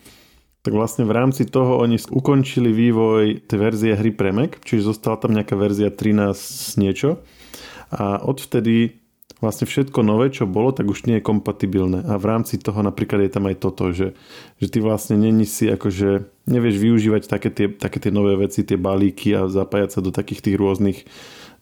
tak 0.66 0.74
vlastne 0.74 1.06
v 1.06 1.14
rámci 1.14 1.46
toho 1.46 1.78
oni 1.78 1.94
ukončili 2.10 2.74
vývoj 2.74 3.46
tej 3.46 3.58
verzie 3.62 3.94
hry 3.94 4.10
pre 4.10 4.34
Mac, 4.34 4.58
čiže 4.66 4.90
zostala 4.90 5.14
tam 5.14 5.38
nejaká 5.38 5.54
verzia 5.54 5.94
13 5.94 6.34
niečo 6.82 7.22
a 7.94 8.18
odvtedy 8.18 8.98
vlastne 9.38 9.70
všetko 9.70 10.02
nové, 10.02 10.34
čo 10.34 10.42
bolo, 10.50 10.74
tak 10.74 10.90
už 10.90 11.06
nie 11.06 11.22
je 11.22 11.26
kompatibilné. 11.28 12.02
A 12.02 12.18
v 12.18 12.26
rámci 12.26 12.58
toho 12.58 12.82
napríklad 12.82 13.22
je 13.22 13.30
tam 13.30 13.46
aj 13.46 13.56
toto, 13.62 13.94
že, 13.94 14.18
že 14.58 14.66
ty 14.66 14.82
vlastne 14.82 15.14
není 15.14 15.46
si 15.46 15.70
akože, 15.70 16.26
nevieš 16.50 16.76
využívať 16.82 17.22
také 17.30 17.54
tie, 17.54 17.70
také 17.70 18.02
tie 18.02 18.10
nové 18.10 18.34
veci, 18.34 18.66
tie 18.66 18.74
balíky 18.74 19.38
a 19.38 19.46
zapájať 19.46 19.90
sa 19.94 20.00
do 20.02 20.10
takých 20.10 20.50
tých 20.50 20.56
rôznych 20.58 20.98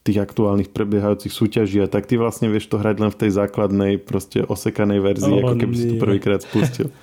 tých 0.05 0.21
aktuálnych 0.21 0.69
prebiehajúcich 0.69 1.33
súťaží 1.33 1.81
a 1.81 1.89
tak 1.89 2.05
ty 2.05 2.21
vlastne 2.21 2.53
vieš 2.53 2.69
to 2.69 2.77
hrať 2.77 3.01
len 3.01 3.09
v 3.09 3.21
tej 3.25 3.31
základnej 3.41 3.93
proste 3.97 4.45
osekanej 4.45 5.01
verzii, 5.01 5.41
oh, 5.41 5.49
ako 5.49 5.55
keby 5.57 5.73
nie. 5.73 5.81
si 5.81 5.87
to 5.89 5.97
prvýkrát 5.97 6.41
spustil. 6.45 6.89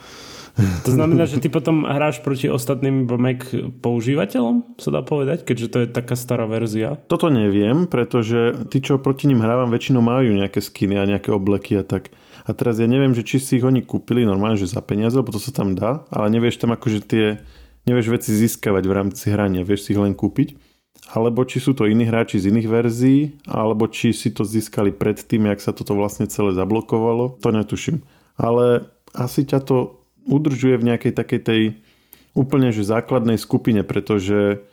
To 0.57 0.91
znamená, 0.91 1.23
že 1.29 1.39
ty 1.39 1.47
potom 1.47 1.87
hráš 1.87 2.19
proti 2.19 2.51
ostatným 2.51 3.07
Mac 3.07 3.47
používateľom, 3.79 4.75
sa 4.75 4.89
dá 4.91 5.01
povedať, 5.05 5.47
keďže 5.47 5.67
to 5.71 5.77
je 5.83 5.87
taká 5.87 6.19
stará 6.19 6.43
verzia? 6.43 6.99
Toto 7.07 7.31
neviem, 7.31 7.87
pretože 7.87 8.67
tí, 8.67 8.83
čo 8.83 8.99
proti 8.99 9.31
ním 9.31 9.39
hrávam, 9.39 9.71
väčšinou 9.71 10.03
majú 10.03 10.35
nejaké 10.35 10.59
skiny 10.59 10.99
a 10.99 11.07
nejaké 11.07 11.31
obleky 11.31 11.79
a 11.79 11.83
tak. 11.87 12.11
A 12.43 12.51
teraz 12.57 12.81
ja 12.81 12.89
neviem, 12.89 13.13
že 13.13 13.23
či 13.23 13.37
si 13.37 13.61
ich 13.61 13.65
oni 13.65 13.85
kúpili 13.85 14.25
normálne, 14.25 14.57
že 14.57 14.67
za 14.67 14.81
peniaze, 14.81 15.13
lebo 15.13 15.29
to 15.29 15.39
sa 15.39 15.53
tam 15.53 15.77
dá, 15.77 16.03
ale 16.09 16.33
nevieš 16.33 16.57
tam 16.59 16.73
akože 16.73 16.99
tie, 17.05 17.25
nevieš 17.85 18.11
veci 18.11 18.33
získavať 18.33 18.83
v 18.83 18.95
rámci 18.97 19.29
hrania, 19.29 19.61
vieš 19.61 19.87
si 19.87 19.93
ich 19.93 20.01
len 20.01 20.17
kúpiť. 20.17 20.57
Alebo 21.11 21.43
či 21.43 21.59
sú 21.59 21.75
to 21.75 21.91
iní 21.91 22.07
hráči 22.07 22.39
z 22.39 22.55
iných 22.55 22.67
verzií, 22.71 23.19
alebo 23.43 23.87
či 23.91 24.15
si 24.15 24.31
to 24.31 24.47
získali 24.47 24.95
predtým, 24.95 25.49
jak 25.51 25.59
sa 25.59 25.75
toto 25.75 25.91
vlastne 25.91 26.25
celé 26.31 26.55
zablokovalo, 26.55 27.41
to 27.43 27.51
netuším. 27.51 27.99
Ale 28.39 28.87
asi 29.11 29.43
ťa 29.43 29.59
to 29.61 30.00
udržuje 30.25 30.75
v 30.77 30.87
nejakej 30.93 31.13
takej 31.13 31.41
tej 31.41 31.61
úplne 32.31 32.71
že 32.71 32.87
základnej 32.87 33.35
skupine, 33.35 33.83
pretože 33.83 34.63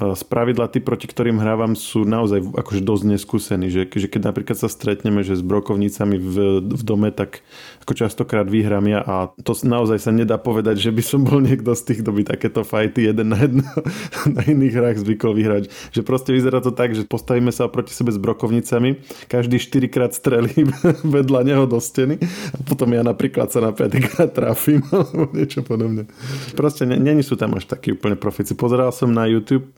spravidla 0.00 0.72
tí, 0.72 0.80
proti 0.80 1.04
ktorým 1.04 1.36
hrávam, 1.36 1.76
sú 1.76 2.08
naozaj 2.08 2.40
akože 2.56 2.80
dosť 2.80 3.04
neskúsení. 3.12 3.68
Že, 3.68 3.92
že 3.92 4.08
keď 4.08 4.32
napríklad 4.32 4.56
sa 4.56 4.72
stretneme, 4.72 5.20
že 5.20 5.36
s 5.36 5.44
brokovnicami 5.44 6.16
v, 6.16 6.36
v 6.64 6.82
dome, 6.82 7.12
tak 7.12 7.44
ako 7.84 7.92
častokrát 7.92 8.48
vyhrám 8.48 8.88
ja 8.88 9.04
a 9.04 9.28
to 9.44 9.52
naozaj 9.68 10.00
sa 10.00 10.08
nedá 10.08 10.40
povedať, 10.40 10.80
že 10.80 10.88
by 10.88 11.02
som 11.04 11.20
bol 11.28 11.44
niekto 11.44 11.76
z 11.76 11.92
tých, 11.92 12.00
kto 12.00 12.08
by 12.08 12.22
takéto 12.24 12.64
fajty 12.64 13.12
jeden 13.12 13.36
na 13.36 13.44
jedno 13.44 13.68
na 14.36 14.40
iných 14.40 14.74
hrách 14.80 14.98
zvykol 15.04 15.36
vyhrať. 15.36 15.68
Že 15.92 16.00
proste 16.08 16.30
vyzerá 16.32 16.64
to 16.64 16.72
tak, 16.72 16.96
že 16.96 17.04
postavíme 17.04 17.52
sa 17.52 17.68
proti 17.68 17.92
sebe 17.92 18.16
s 18.16 18.18
brokovnicami, 18.18 18.96
každý 19.28 19.60
4 19.60 19.92
krát 19.92 20.16
strelí 20.16 20.72
vedľa 21.20 21.40
neho 21.44 21.68
do 21.68 21.76
steny 21.76 22.16
a 22.56 22.58
potom 22.64 22.88
ja 22.96 23.04
napríklad 23.04 23.52
sa 23.52 23.60
na 23.60 23.76
5 23.76 24.08
krát 24.08 24.32
trafím 24.32 24.80
alebo 24.88 25.28
niečo 25.36 25.60
podobné. 25.60 26.08
Proste 26.56 26.88
není 26.88 27.20
sú 27.20 27.36
tam 27.36 27.52
až 27.60 27.68
takí 27.68 27.92
úplne 27.92 28.16
profici. 28.16 28.56
Pozeral 28.56 28.88
som 28.88 29.12
na 29.12 29.28
YouTube 29.28 29.68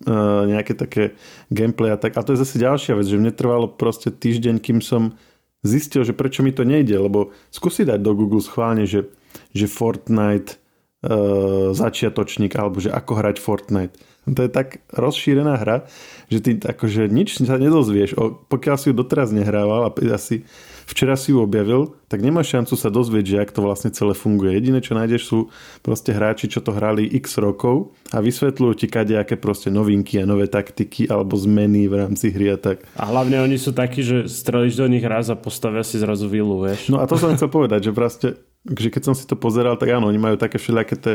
nejaké 0.49 0.76
také 0.76 1.16
gameplay 1.49 1.92
a 1.92 1.99
tak. 1.99 2.16
A 2.16 2.25
to 2.25 2.37
je 2.37 2.42
zase 2.44 2.61
ďalšia 2.61 2.96
vec, 2.96 3.06
že 3.08 3.20
mne 3.20 3.32
trvalo 3.32 3.66
proste 3.68 4.12
týždeň, 4.12 4.61
kým 4.61 4.78
som 4.84 5.16
zistil, 5.64 6.04
že 6.04 6.12
prečo 6.12 6.44
mi 6.44 6.52
to 6.52 6.62
nejde, 6.62 6.94
lebo 7.00 7.32
skúsi 7.49 7.88
dať 7.88 8.00
do 8.04 8.12
Google 8.12 8.44
schválne, 8.44 8.84
že, 8.84 9.08
že 9.56 9.64
Fortnite 9.64 10.61
uh, 11.00 11.73
začiatočník, 11.73 12.52
alebo 12.52 12.84
že 12.84 12.92
ako 12.92 13.12
hrať 13.16 13.37
Fortnite. 13.40 13.96
To 14.25 14.40
je 14.40 14.52
tak 14.52 14.80
rozšírená 14.92 15.61
hra, 15.61 15.88
že 16.32 16.38
ty 16.40 16.50
akože 16.56 17.12
nič 17.12 17.40
sa 17.44 17.61
nedozvieš. 17.61 18.16
O, 18.16 18.32
pokiaľ 18.44 18.76
si 18.80 18.92
ju 18.92 18.94
doteraz 18.96 19.32
nehrával 19.32 19.88
a 19.88 19.92
asi 20.16 20.49
včera 20.85 21.17
si 21.17 21.33
ju 21.33 21.41
objavil, 21.41 21.97
tak 22.07 22.23
nemáš 22.23 22.55
šancu 22.55 22.75
sa 22.79 22.88
dozvieť, 22.93 23.25
že 23.26 23.41
ak 23.43 23.50
to 23.50 23.61
vlastne 23.64 23.91
celé 23.91 24.14
funguje. 24.14 24.55
Jediné, 24.55 24.79
čo 24.85 24.95
nájdeš 24.95 25.23
sú 25.26 25.38
proste 25.83 26.14
hráči, 26.14 26.47
čo 26.47 26.62
to 26.62 26.71
hrali 26.71 27.09
x 27.11 27.41
rokov 27.41 27.97
a 28.14 28.23
vysvetľujú 28.23 28.73
ti 28.79 28.87
kadejaké 28.87 29.35
proste 29.35 29.73
novinky 29.73 30.23
a 30.23 30.29
nové 30.29 30.47
taktiky 30.47 31.11
alebo 31.11 31.35
zmeny 31.35 31.91
v 31.91 31.95
rámci 32.07 32.31
hry 32.31 32.55
a 32.55 32.59
tak. 32.61 32.87
A 32.95 33.11
hlavne 33.11 33.43
oni 33.43 33.59
sú 33.59 33.75
takí, 33.75 34.05
že 34.05 34.31
strelíš 34.31 34.79
do 34.79 34.87
nich 34.87 35.03
raz 35.03 35.33
a 35.33 35.37
postavia 35.37 35.83
si 35.83 35.99
zrazu 35.99 36.31
vilu, 36.31 36.62
vieš. 36.62 36.93
No 36.93 37.03
a 37.03 37.09
to 37.09 37.19
som 37.19 37.35
chcel 37.35 37.50
povedať, 37.50 37.91
že 37.91 37.93
proste, 37.93 38.29
že 38.64 38.88
keď 38.93 39.03
som 39.11 39.14
si 39.17 39.25
to 39.26 39.35
pozeral, 39.35 39.75
tak 39.75 39.91
áno, 39.91 40.07
oni 40.09 40.21
majú 40.21 40.37
také 40.38 40.61
všelijaké 40.61 40.97
tie 41.00 41.14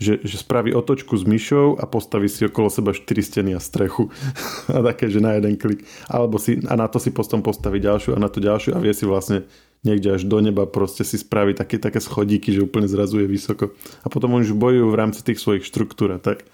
že, 0.00 0.16
že 0.24 0.40
spraví 0.40 0.72
otočku 0.72 1.12
s 1.12 1.28
myšou 1.28 1.76
a 1.76 1.84
postaví 1.84 2.26
si 2.32 2.48
okolo 2.48 2.72
seba 2.72 2.96
4 2.96 3.04
steny 3.20 3.52
a 3.52 3.60
strechu 3.60 4.08
a 4.74 4.80
také, 4.80 5.12
že 5.12 5.20
na 5.20 5.36
jeden 5.36 5.60
klik. 5.60 5.84
Alebo 6.08 6.40
si, 6.40 6.56
a 6.64 6.74
na 6.74 6.88
to 6.88 6.96
si 6.96 7.12
potom 7.12 7.44
postaví 7.44 7.78
ďalšiu 7.84 8.16
a 8.16 8.22
na 8.22 8.32
to 8.32 8.40
ďalšiu 8.40 8.72
a 8.72 8.82
vie 8.82 8.96
si 8.96 9.04
vlastne 9.04 9.44
niekde 9.84 10.16
až 10.16 10.24
do 10.24 10.40
neba 10.40 10.64
proste 10.64 11.04
si 11.04 11.20
spraví 11.20 11.52
také, 11.52 11.76
také 11.76 12.00
schodíky, 12.00 12.52
že 12.52 12.64
úplne 12.64 12.88
zrazuje 12.88 13.28
vysoko. 13.28 13.76
A 14.00 14.08
potom 14.08 14.32
oni 14.32 14.48
už 14.48 14.56
bojujú 14.56 14.88
v 14.88 14.98
rámci 14.98 15.20
tých 15.20 15.40
svojich 15.40 15.68
štruktúr 15.68 16.16
a 16.16 16.18
tak. 16.20 16.48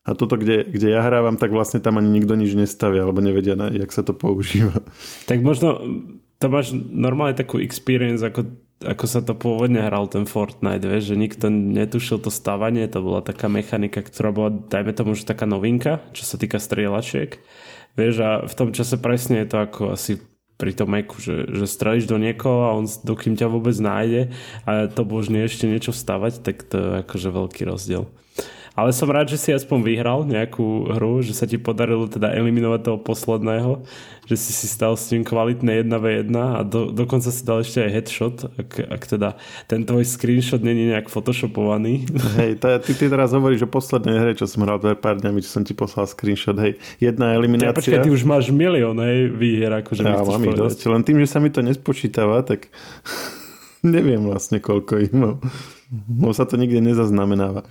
A 0.00 0.16
toto, 0.16 0.40
kde, 0.40 0.64
kde 0.64 0.96
ja 0.96 1.04
hrávam, 1.04 1.36
tak 1.36 1.52
vlastne 1.52 1.76
tam 1.76 2.00
ani 2.00 2.08
nikto 2.08 2.32
nič 2.32 2.56
nestavia, 2.56 3.04
alebo 3.04 3.20
nevedia, 3.20 3.52
na, 3.52 3.68
jak 3.68 3.92
sa 3.92 4.00
to 4.00 4.16
používa. 4.16 4.80
Tak 5.28 5.44
možno 5.44 5.76
to 6.40 6.48
máš 6.48 6.72
normálne 6.72 7.36
takú 7.36 7.60
experience, 7.60 8.24
ako 8.24 8.48
ako 8.80 9.04
sa 9.04 9.20
to 9.20 9.36
pôvodne 9.36 9.84
hral 9.84 10.08
ten 10.08 10.24
Fortnite, 10.24 10.88
vieš, 10.88 11.12
že 11.12 11.20
nikto 11.20 11.52
netušil 11.52 12.16
to 12.24 12.32
stavanie, 12.32 12.88
to 12.88 13.04
bola 13.04 13.20
taká 13.20 13.52
mechanika, 13.52 14.00
ktorá 14.00 14.32
bola, 14.32 14.50
dajme 14.52 14.92
tomu, 14.96 15.12
že 15.12 15.28
taká 15.28 15.44
novinka, 15.44 16.00
čo 16.16 16.24
sa 16.24 16.40
týka 16.40 16.56
strieľačiek. 16.56 17.36
Vieš, 18.00 18.14
a 18.24 18.30
v 18.48 18.54
tom 18.56 18.72
čase 18.72 18.96
presne 18.96 19.44
je 19.44 19.48
to 19.52 19.56
ako 19.60 19.82
asi 19.92 20.16
pri 20.60 20.76
tom 20.76 20.92
Macu, 20.92 21.16
že, 21.16 21.48
že 21.48 21.64
strelíš 21.64 22.04
do 22.04 22.20
niekoho 22.20 22.68
a 22.68 22.76
on 22.76 22.84
dokým 22.84 23.32
ťa 23.32 23.48
vôbec 23.48 23.72
nájde 23.80 24.32
a 24.68 24.92
to 24.92 25.08
božne 25.08 25.40
ešte 25.40 25.64
niečo 25.64 25.96
stavať, 25.96 26.44
tak 26.44 26.68
to 26.68 26.76
je 26.76 26.88
akože 27.04 27.28
veľký 27.32 27.62
rozdiel. 27.64 28.04
Ale 28.80 28.96
som 28.96 29.12
rád, 29.12 29.28
že 29.28 29.36
si 29.36 29.52
aspoň 29.52 29.78
vyhral 29.84 30.24
nejakú 30.24 30.88
hru, 30.96 31.20
že 31.20 31.36
sa 31.36 31.44
ti 31.44 31.60
podarilo 31.60 32.08
teda 32.08 32.32
eliminovať 32.32 32.80
toho 32.80 32.98
posledného, 33.04 33.84
že 34.24 34.40
si 34.40 34.56
si 34.56 34.64
stal 34.64 34.96
s 34.96 35.12
tým 35.12 35.20
kvalitné 35.20 35.84
1v1 35.84 36.32
a 36.32 36.64
do, 36.64 36.88
dokonca 36.88 37.28
si 37.28 37.44
dal 37.44 37.60
ešte 37.60 37.84
aj 37.84 37.90
headshot, 37.92 38.36
ak, 38.56 38.70
ak 38.88 39.02
teda 39.04 39.36
ten 39.68 39.84
tvoj 39.84 40.08
screenshot 40.08 40.64
není 40.64 40.88
nejak 40.88 41.12
photoshopovaný. 41.12 42.08
Hej, 42.40 42.64
tá, 42.64 42.80
ty, 42.80 42.96
ty 42.96 43.12
teraz 43.12 43.36
hovoríš 43.36 43.66
o 43.66 43.70
poslednej 43.70 44.16
hre, 44.16 44.32
čo 44.32 44.48
som 44.48 44.64
hral 44.64 44.80
pred 44.80 44.96
pár 44.96 45.20
dňami, 45.20 45.44
čo 45.44 45.60
som 45.60 45.62
ti 45.66 45.76
poslal 45.76 46.08
screenshot, 46.08 46.56
hej, 46.56 46.80
jedna 47.04 47.36
eliminácia. 47.36 47.76
Ja, 47.76 47.76
počkaj, 47.76 48.00
ty 48.08 48.10
už 48.16 48.24
máš 48.24 48.48
milión, 48.48 48.96
hej, 48.96 49.28
výhier, 49.28 49.76
akože 49.84 50.08
ja, 50.08 50.24
mám 50.24 50.40
ich 50.40 50.56
dosť, 50.56 50.88
len 50.88 51.04
tým, 51.04 51.20
že 51.20 51.28
sa 51.28 51.36
mi 51.36 51.52
to 51.52 51.60
nespočítava, 51.60 52.40
tak 52.48 52.72
neviem 53.84 54.24
vlastne, 54.24 54.56
koľko 54.56 55.04
ich 55.04 55.12
mám. 55.12 55.36
No 56.06 56.30
sa 56.30 56.46
to 56.46 56.54
nikde 56.54 56.80
nezaznamenáva. 56.80 57.66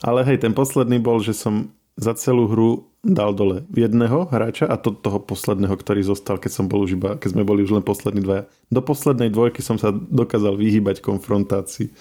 Ale 0.00 0.24
hej, 0.24 0.40
ten 0.40 0.56
posledný 0.56 0.96
bol, 1.00 1.20
že 1.20 1.36
som 1.36 1.76
za 2.00 2.16
celú 2.16 2.48
hru 2.48 2.88
dal 3.00 3.32
dole 3.32 3.64
jedného 3.72 4.28
hráča 4.28 4.68
a 4.68 4.76
to 4.76 4.92
toho 4.92 5.20
posledného, 5.20 5.72
ktorý 5.72 6.04
zostal, 6.04 6.36
keď 6.36 6.52
som 6.52 6.68
bol 6.68 6.84
už 6.84 6.96
iba, 6.96 7.16
keď 7.16 7.32
sme 7.36 7.48
boli 7.48 7.64
už 7.64 7.76
len 7.76 7.84
poslední 7.84 8.24
dvaja. 8.24 8.48
Do 8.68 8.80
poslednej 8.84 9.32
dvojky 9.32 9.60
som 9.64 9.80
sa 9.80 9.92
dokázal 9.92 10.56
vyhybať 10.56 11.00
konfrontácii. 11.00 11.92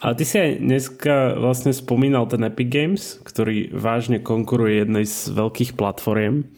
A 0.00 0.12
ty 0.16 0.24
si 0.24 0.36
aj 0.36 0.50
dneska 0.60 1.36
vlastne 1.36 1.72
spomínal 1.76 2.28
ten 2.28 2.44
Epic 2.44 2.68
Games, 2.68 3.20
ktorý 3.24 3.72
vážne 3.72 4.20
konkuruje 4.20 4.80
jednej 4.80 5.04
z 5.08 5.32
veľkých 5.32 5.76
platform 5.76 6.48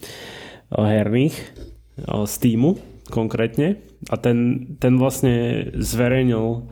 herných, 0.75 1.39
Steamu 2.27 2.79
konkrétne. 3.11 3.83
A 4.11 4.15
ten, 4.15 4.71
ten 4.79 4.95
vlastne 4.95 5.67
zverejnil 5.75 6.71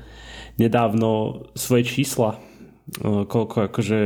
nedávno 0.62 1.42
svoje 1.58 1.90
čísla 1.90 2.38
koľko 3.02 3.66
akože 3.66 4.00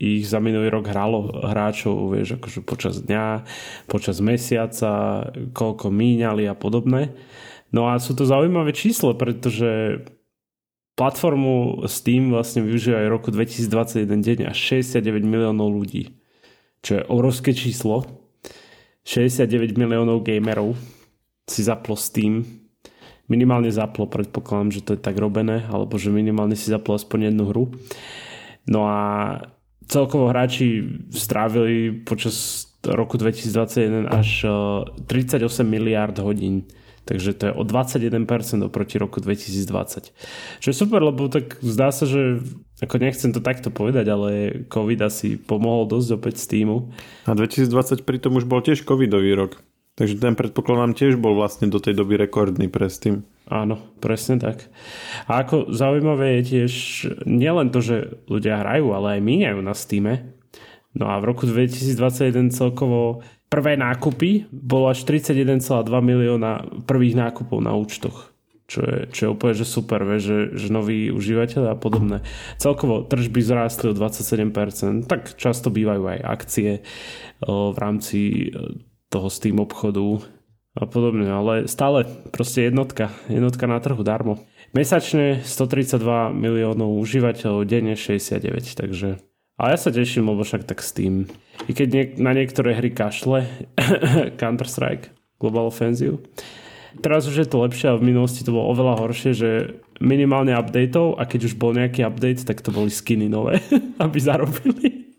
ich 0.00 0.24
za 0.24 0.40
minulý 0.40 0.72
rok 0.72 0.88
hralo 0.88 1.28
hráčov, 1.44 2.16
vieš, 2.16 2.40
akože 2.40 2.60
počas 2.64 3.04
dňa, 3.04 3.44
počas 3.84 4.24
mesiaca, 4.24 5.28
koľko 5.52 5.92
míňali 5.92 6.48
a 6.48 6.56
podobné. 6.56 7.12
No 7.68 7.92
a 7.92 8.00
sú 8.00 8.16
to 8.16 8.24
zaujímavé 8.24 8.72
číslo, 8.72 9.12
pretože 9.12 10.00
platformu 10.96 11.84
Steam 11.84 12.32
vlastne 12.32 12.64
využíva 12.64 13.04
aj 13.04 13.12
roku 13.12 13.28
2021 13.28 14.08
deň 14.08 14.38
a 14.48 14.52
69 14.56 15.04
miliónov 15.20 15.68
ľudí, 15.74 16.16
čo 16.80 17.00
je 17.00 17.02
obrovské 17.04 17.52
číslo. 17.52 18.08
69 19.04 19.76
miliónov 19.76 20.24
gamerov 20.24 20.80
si 21.44 21.60
zaplo 21.60 21.92
Steam 21.92 22.63
minimálne 23.28 23.72
zaplo, 23.72 24.04
predpokladám, 24.06 24.70
že 24.72 24.80
to 24.84 24.90
je 24.96 25.00
tak 25.00 25.16
robené, 25.16 25.64
alebo 25.68 25.96
že 25.96 26.12
minimálne 26.12 26.56
si 26.56 26.68
zaplo 26.68 26.96
aspoň 26.96 27.32
jednu 27.32 27.44
hru. 27.48 27.64
No 28.68 28.88
a 28.88 28.98
celkovo 29.88 30.32
hráči 30.32 30.84
strávili 31.12 31.92
počas 32.04 32.68
roku 32.84 33.16
2021 33.16 34.12
až 34.12 34.44
38 35.08 35.40
eh, 35.40 35.64
miliard 35.64 36.16
hodín. 36.20 36.68
Takže 37.04 37.36
to 37.36 37.42
je 37.48 37.52
o 37.52 37.68
21% 37.68 38.24
oproti 38.64 38.96
roku 38.96 39.20
2020. 39.20 40.08
Čo 40.64 40.68
je 40.72 40.76
super, 40.76 41.04
lebo 41.04 41.28
tak 41.28 41.60
zdá 41.60 41.92
sa, 41.92 42.08
že 42.08 42.40
ako 42.80 42.96
nechcem 42.96 43.28
to 43.28 43.44
takto 43.44 43.68
povedať, 43.68 44.08
ale 44.08 44.30
COVID 44.72 45.04
asi 45.04 45.36
pomohol 45.36 45.84
dosť 45.84 46.08
opäť 46.16 46.40
z 46.40 46.56
týmu. 46.56 46.96
A 47.28 47.36
2020 47.36 48.08
pritom 48.08 48.40
už 48.40 48.48
bol 48.48 48.64
tiež 48.64 48.88
covidový 48.88 49.36
rok. 49.36 49.60
Takže 49.94 50.18
ten 50.18 50.34
predpokladám 50.34 50.98
tiež 50.98 51.14
bol 51.22 51.38
vlastne 51.38 51.70
do 51.70 51.78
tej 51.78 51.94
doby 51.94 52.18
rekordný 52.18 52.66
pre 52.66 52.90
Steam. 52.90 53.22
Áno, 53.46 53.78
presne 54.02 54.42
tak. 54.42 54.66
A 55.30 55.46
ako 55.46 55.70
zaujímavé 55.70 56.40
je 56.40 56.42
tiež 56.50 56.72
nielen 57.30 57.70
to, 57.70 57.78
že 57.78 57.96
ľudia 58.26 58.58
hrajú, 58.58 58.90
ale 58.90 59.18
aj 59.18 59.20
míňajú 59.22 59.60
na 59.62 59.74
Steam. 59.76 60.34
No 60.98 61.10
a 61.10 61.22
v 61.22 61.30
roku 61.30 61.46
2021 61.46 62.50
celkovo 62.50 63.22
prvé 63.46 63.78
nákupy 63.78 64.50
bolo 64.50 64.90
až 64.90 65.06
31,2 65.06 65.86
milióna 65.86 66.82
prvých 66.90 67.14
nákupov 67.14 67.62
na 67.62 67.78
účtoch. 67.78 68.34
Čo 68.64 68.80
je, 68.80 68.98
čo 69.12 69.20
je 69.28 69.30
úplne 69.30 69.54
že 69.54 69.68
super, 69.68 70.02
vie, 70.08 70.18
že, 70.18 70.56
že 70.56 70.72
noví 70.72 71.12
užívateľe 71.12 71.70
a 71.70 71.76
podobné. 71.76 72.24
Celkovo 72.58 73.04
tržby 73.04 73.44
zrástli 73.44 73.92
o 73.92 73.94
27%, 73.94 75.04
tak 75.06 75.36
často 75.38 75.68
bývajú 75.68 76.02
aj 76.02 76.18
akcie 76.24 76.70
v 77.44 77.76
rámci 77.76 78.50
toho 79.14 79.30
Steam 79.30 79.62
obchodu 79.62 80.26
a 80.74 80.90
podobne, 80.90 81.30
ale 81.30 81.70
stále 81.70 82.02
proste 82.34 82.66
jednotka, 82.66 83.14
jednotka 83.30 83.70
na 83.70 83.78
trhu 83.78 84.02
darmo. 84.02 84.42
Mesačne 84.74 85.46
132 85.46 86.34
miliónov 86.34 86.98
užívateľov, 86.98 87.62
denne 87.62 87.94
69, 87.94 88.74
takže 88.74 89.22
ale 89.54 89.78
ja 89.78 89.78
sa 89.78 89.94
teším, 89.94 90.26
lebo 90.26 90.42
však 90.42 90.66
tak 90.66 90.82
Steam. 90.82 91.30
I 91.70 91.72
keď 91.78 91.88
niek- 91.94 92.18
na 92.18 92.34
niektoré 92.34 92.74
hry 92.74 92.90
kašle, 92.90 93.46
Counter-Strike, 94.42 95.14
Global 95.38 95.70
Offensive, 95.70 96.18
teraz 96.98 97.30
už 97.30 97.46
je 97.46 97.48
to 97.48 97.62
lepšie 97.62 97.94
a 97.94 97.98
v 97.98 98.10
minulosti 98.10 98.42
to 98.42 98.50
bolo 98.50 98.74
oveľa 98.74 98.98
horšie, 98.98 99.30
že 99.30 99.50
minimálne 100.02 100.58
updateov 100.58 101.22
a 101.22 101.22
keď 101.22 101.40
už 101.46 101.54
bol 101.54 101.70
nejaký 101.70 102.02
update, 102.02 102.42
tak 102.42 102.66
to 102.66 102.74
boli 102.74 102.90
skiny 102.90 103.30
nové, 103.30 103.62
aby 104.02 104.18
zarobili. 104.18 105.14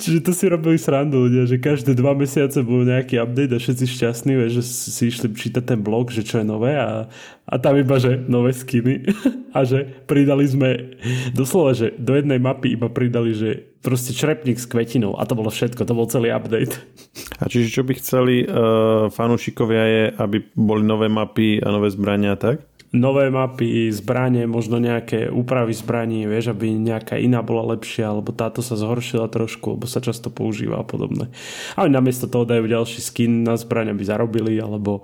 Čiže 0.00 0.24
to 0.24 0.32
si 0.32 0.48
robili 0.48 0.80
srandu 0.80 1.28
ľudia, 1.28 1.44
že 1.44 1.60
každé 1.60 1.92
dva 1.98 2.16
mesiace 2.16 2.64
bol 2.64 2.86
nejaký 2.86 3.20
update 3.20 3.52
a 3.52 3.58
všetci 3.60 3.84
šťastní, 3.84 4.32
že 4.48 4.62
si 4.64 5.12
išli 5.12 5.34
čítať 5.34 5.74
ten 5.74 5.80
blog, 5.84 6.08
že 6.08 6.24
čo 6.24 6.40
je 6.40 6.46
nové 6.46 6.78
a, 6.78 7.10
a 7.44 7.54
tam 7.60 7.76
iba, 7.76 8.00
že 8.00 8.16
nové 8.24 8.56
skiny 8.56 9.04
a 9.56 9.68
že 9.68 9.84
pridali 10.08 10.48
sme 10.48 10.96
doslova, 11.36 11.76
že 11.76 11.92
do 12.00 12.16
jednej 12.16 12.40
mapy 12.40 12.72
iba 12.72 12.88
pridali, 12.88 13.36
že 13.36 13.74
proste 13.84 14.16
črepník 14.16 14.56
s 14.56 14.64
kvetinou 14.64 15.20
a 15.20 15.28
to 15.28 15.36
bolo 15.36 15.52
všetko, 15.52 15.84
to 15.84 15.92
bol 15.92 16.08
celý 16.08 16.32
update. 16.32 16.80
A 17.42 17.50
čiže 17.50 17.68
čo 17.68 17.82
by 17.82 17.92
chceli 17.98 18.46
uh, 18.46 19.10
fanúšikovia 19.10 19.84
je, 19.84 20.04
aby 20.22 20.38
boli 20.54 20.86
nové 20.86 21.10
mapy 21.10 21.58
a 21.58 21.68
nové 21.68 21.90
zbrania, 21.90 22.38
tak? 22.38 22.62
Nové 22.94 23.26
mapy, 23.28 23.90
zbranie, 23.90 24.46
možno 24.46 24.78
nejaké 24.78 25.26
úpravy 25.26 25.74
zbraní, 25.74 26.30
vieš, 26.30 26.54
aby 26.54 26.70
nejaká 26.70 27.18
iná 27.18 27.42
bola 27.42 27.74
lepšia, 27.74 28.14
alebo 28.14 28.30
táto 28.30 28.62
sa 28.62 28.78
zhoršila 28.78 29.26
trošku, 29.26 29.74
lebo 29.74 29.90
sa 29.90 29.98
často 29.98 30.30
používa 30.30 30.78
a 30.80 30.86
podobné. 30.86 31.34
A 31.74 31.90
namiesto 31.90 32.30
toho 32.30 32.46
dajú 32.46 32.70
ďalší 32.70 33.02
skin 33.02 33.42
na 33.42 33.58
zbraň, 33.58 33.92
aby 33.92 34.02
zarobili, 34.06 34.54
alebo 34.62 35.02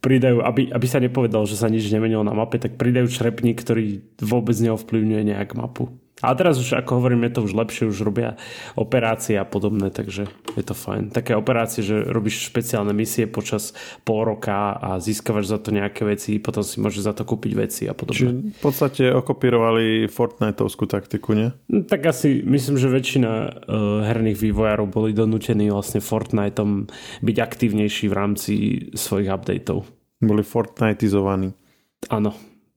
pridajú, 0.00 0.40
aby, 0.40 0.72
aby 0.72 0.86
sa 0.88 1.04
nepovedal, 1.04 1.44
že 1.44 1.60
sa 1.60 1.68
nič 1.68 1.84
nemenilo 1.92 2.24
na 2.24 2.32
mape, 2.32 2.56
tak 2.56 2.80
pridajú 2.80 3.12
črepník, 3.12 3.60
ktorý 3.60 4.00
vôbec 4.24 4.56
neovplyvňuje 4.56 5.22
nejak 5.36 5.52
mapu. 5.52 5.92
A 6.18 6.34
teraz 6.34 6.58
už, 6.58 6.82
ako 6.82 6.98
hovorím, 6.98 7.30
je 7.30 7.32
to 7.38 7.40
už 7.46 7.52
lepšie, 7.54 7.86
už 7.86 8.02
robia 8.02 8.34
operácie 8.74 9.38
a 9.38 9.46
podobné, 9.46 9.94
takže 9.94 10.26
je 10.58 10.64
to 10.66 10.74
fajn. 10.74 11.14
Také 11.14 11.38
operácie, 11.38 11.86
že 11.86 12.02
robíš 12.02 12.50
špeciálne 12.50 12.90
misie 12.90 13.30
počas 13.30 13.70
pol 14.02 14.26
roka 14.26 14.74
a 14.74 14.98
získavaš 14.98 15.46
za 15.46 15.58
to 15.62 15.70
nejaké 15.70 16.02
veci, 16.02 16.42
potom 16.42 16.66
si 16.66 16.82
môžeš 16.82 17.02
za 17.06 17.14
to 17.14 17.22
kúpiť 17.22 17.52
veci 17.54 17.82
a 17.86 17.94
podobne. 17.94 18.18
Čiže 18.18 18.32
v 18.50 18.60
podstate 18.62 19.02
okopírovali 19.14 20.10
Fortniteovskú 20.10 20.90
taktiku, 20.90 21.38
nie? 21.38 21.48
No, 21.70 21.86
tak 21.86 22.10
asi 22.10 22.42
myslím, 22.42 22.82
že 22.82 22.90
väčšina 22.90 23.30
uh, 23.30 23.50
herných 24.02 24.42
vývojárov 24.42 24.90
boli 24.90 25.14
donútení 25.14 25.70
vlastne 25.70 26.02
Fortniteom 26.02 26.90
byť 27.22 27.36
aktívnejší 27.38 28.10
v 28.10 28.16
rámci 28.18 28.52
svojich 28.90 29.30
updateov. 29.30 29.86
Boli 30.18 30.42
Fortniteizovaní. 30.42 31.54
Áno, 32.10 32.34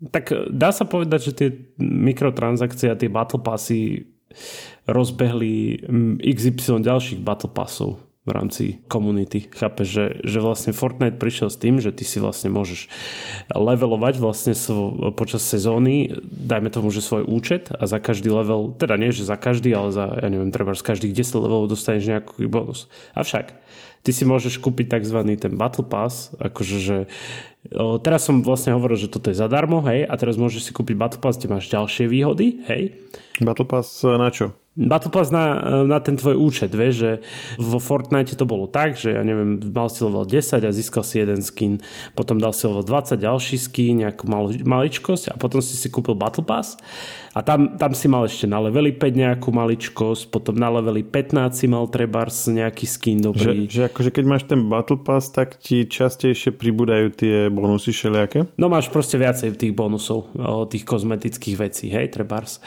tak 0.09 0.33
e, 0.33 0.49
dá 0.49 0.73
sa 0.73 0.89
povedať, 0.89 1.19
že 1.29 1.37
tie 1.37 1.49
mikrotransakcie 1.77 2.89
a 2.89 2.97
tie 2.97 3.11
battle 3.11 3.43
passy 3.43 4.09
rozbehli 4.89 5.85
XY 6.23 6.81
ďalších 6.81 7.21
battle 7.21 7.51
passov 7.51 8.01
v 8.21 8.31
rámci 8.37 8.65
komunity. 8.85 9.49
Chápeš, 9.49 9.87
že, 9.89 10.05
že 10.21 10.39
vlastne 10.45 10.77
Fortnite 10.77 11.17
prišiel 11.17 11.49
s 11.49 11.57
tým, 11.57 11.81
že 11.81 11.89
ty 11.89 12.05
si 12.05 12.21
vlastne 12.21 12.53
môžeš 12.53 12.85
levelovať 13.49 14.21
vlastne 14.21 14.53
svo, 14.53 15.09
počas 15.17 15.41
sezóny, 15.41 16.13
dajme 16.21 16.69
tomu, 16.69 16.93
že 16.93 17.01
svoj 17.01 17.25
účet 17.25 17.73
a 17.73 17.89
za 17.89 17.97
každý 17.97 18.29
level, 18.29 18.77
teda 18.77 18.93
nie, 19.01 19.09
že 19.09 19.25
za 19.25 19.41
každý, 19.41 19.73
ale 19.73 19.89
za, 19.89 20.21
ja 20.21 20.29
neviem, 20.29 20.53
treba 20.53 20.77
z 20.77 20.85
každých 20.85 21.17
10 21.17 21.41
levelov 21.41 21.73
dostaneš 21.73 22.13
nejaký 22.13 22.45
bonus. 22.45 22.93
Avšak, 23.17 23.57
ty 24.01 24.11
si 24.13 24.23
môžeš 24.25 24.61
kúpiť 24.61 24.97
tzv. 24.99 25.17
ten 25.37 25.53
Battle 25.57 25.85
Pass, 25.85 26.33
akože, 26.37 26.77
že 26.77 26.97
teraz 28.05 28.25
som 28.25 28.45
vlastne 28.45 28.73
hovoril, 28.73 28.97
že 28.97 29.09
toto 29.09 29.29
je 29.29 29.37
zadarmo, 29.37 29.81
hej, 29.85 30.05
a 30.05 30.13
teraz 30.17 30.37
môžeš 30.37 30.69
si 30.69 30.71
kúpiť 30.73 30.95
Battle 30.97 31.21
Pass, 31.21 31.37
kde 31.41 31.53
máš 31.53 31.69
ďalšie 31.69 32.05
výhody, 32.09 32.61
hej. 32.69 32.97
Battle 33.41 33.65
Pass 33.65 34.05
na 34.05 34.29
čo? 34.29 34.53
Battle 34.71 35.11
Pass 35.11 35.35
na, 35.35 35.59
na 35.83 35.99
ten 35.99 36.15
tvoj 36.15 36.39
účet, 36.39 36.71
vieš, 36.71 36.95
že 36.95 37.11
vo 37.59 37.75
Fortnite 37.75 38.39
to 38.39 38.47
bolo 38.47 38.71
tak, 38.71 38.95
že 38.95 39.11
ja 39.11 39.19
neviem, 39.19 39.59
mal 39.59 39.91
si 39.91 39.99
level 39.99 40.23
10 40.23 40.63
a 40.63 40.71
získal 40.71 41.03
si 41.03 41.19
jeden 41.19 41.43
skin, 41.43 41.83
potom 42.15 42.39
dal 42.39 42.55
si 42.55 42.63
level 42.63 42.87
20 42.87 43.19
ďalší 43.19 43.59
skin, 43.59 44.07
nejakú 44.07 44.31
mal, 44.31 44.47
maličkosť 44.47 45.31
a 45.31 45.35
potom 45.35 45.59
si 45.59 45.75
si 45.75 45.91
kúpil 45.91 46.15
Battle 46.15 46.47
Pass 46.47 46.79
a 47.31 47.39
tam, 47.43 47.79
tam 47.79 47.95
si 47.95 48.11
mal 48.11 48.27
ešte 48.27 48.43
na 48.43 48.59
leveli 48.59 48.91
5 48.91 49.11
nejakú 49.15 49.55
maličkosť, 49.55 50.31
potom 50.35 50.55
na 50.55 50.67
leveli 50.67 50.99
15 50.99 51.51
si 51.51 51.67
mal 51.67 51.87
trebárs 51.87 52.51
nejaký 52.51 52.83
skin 52.83 53.23
dobrý. 53.23 53.67
Že, 53.67 53.71
že 53.71 53.81
akože 53.87 54.11
keď 54.11 54.25
máš 54.27 54.43
ten 54.51 54.67
Battle 54.67 54.99
Pass, 54.99 55.31
tak 55.31 55.55
ti 55.59 55.87
častejšie 55.87 56.51
pribúdajú 56.51 57.11
tie 57.15 57.47
bonusy 57.47 57.95
všelijaké? 57.95 58.51
No 58.59 58.67
máš 58.67 58.91
proste 58.91 59.15
viacej 59.15 59.55
tých 59.55 59.71
bonusov, 59.71 60.31
tých 60.67 60.83
kozmetických 60.83 61.55
vecí, 61.55 61.87
hej, 61.87 62.11
trebárs. 62.11 62.59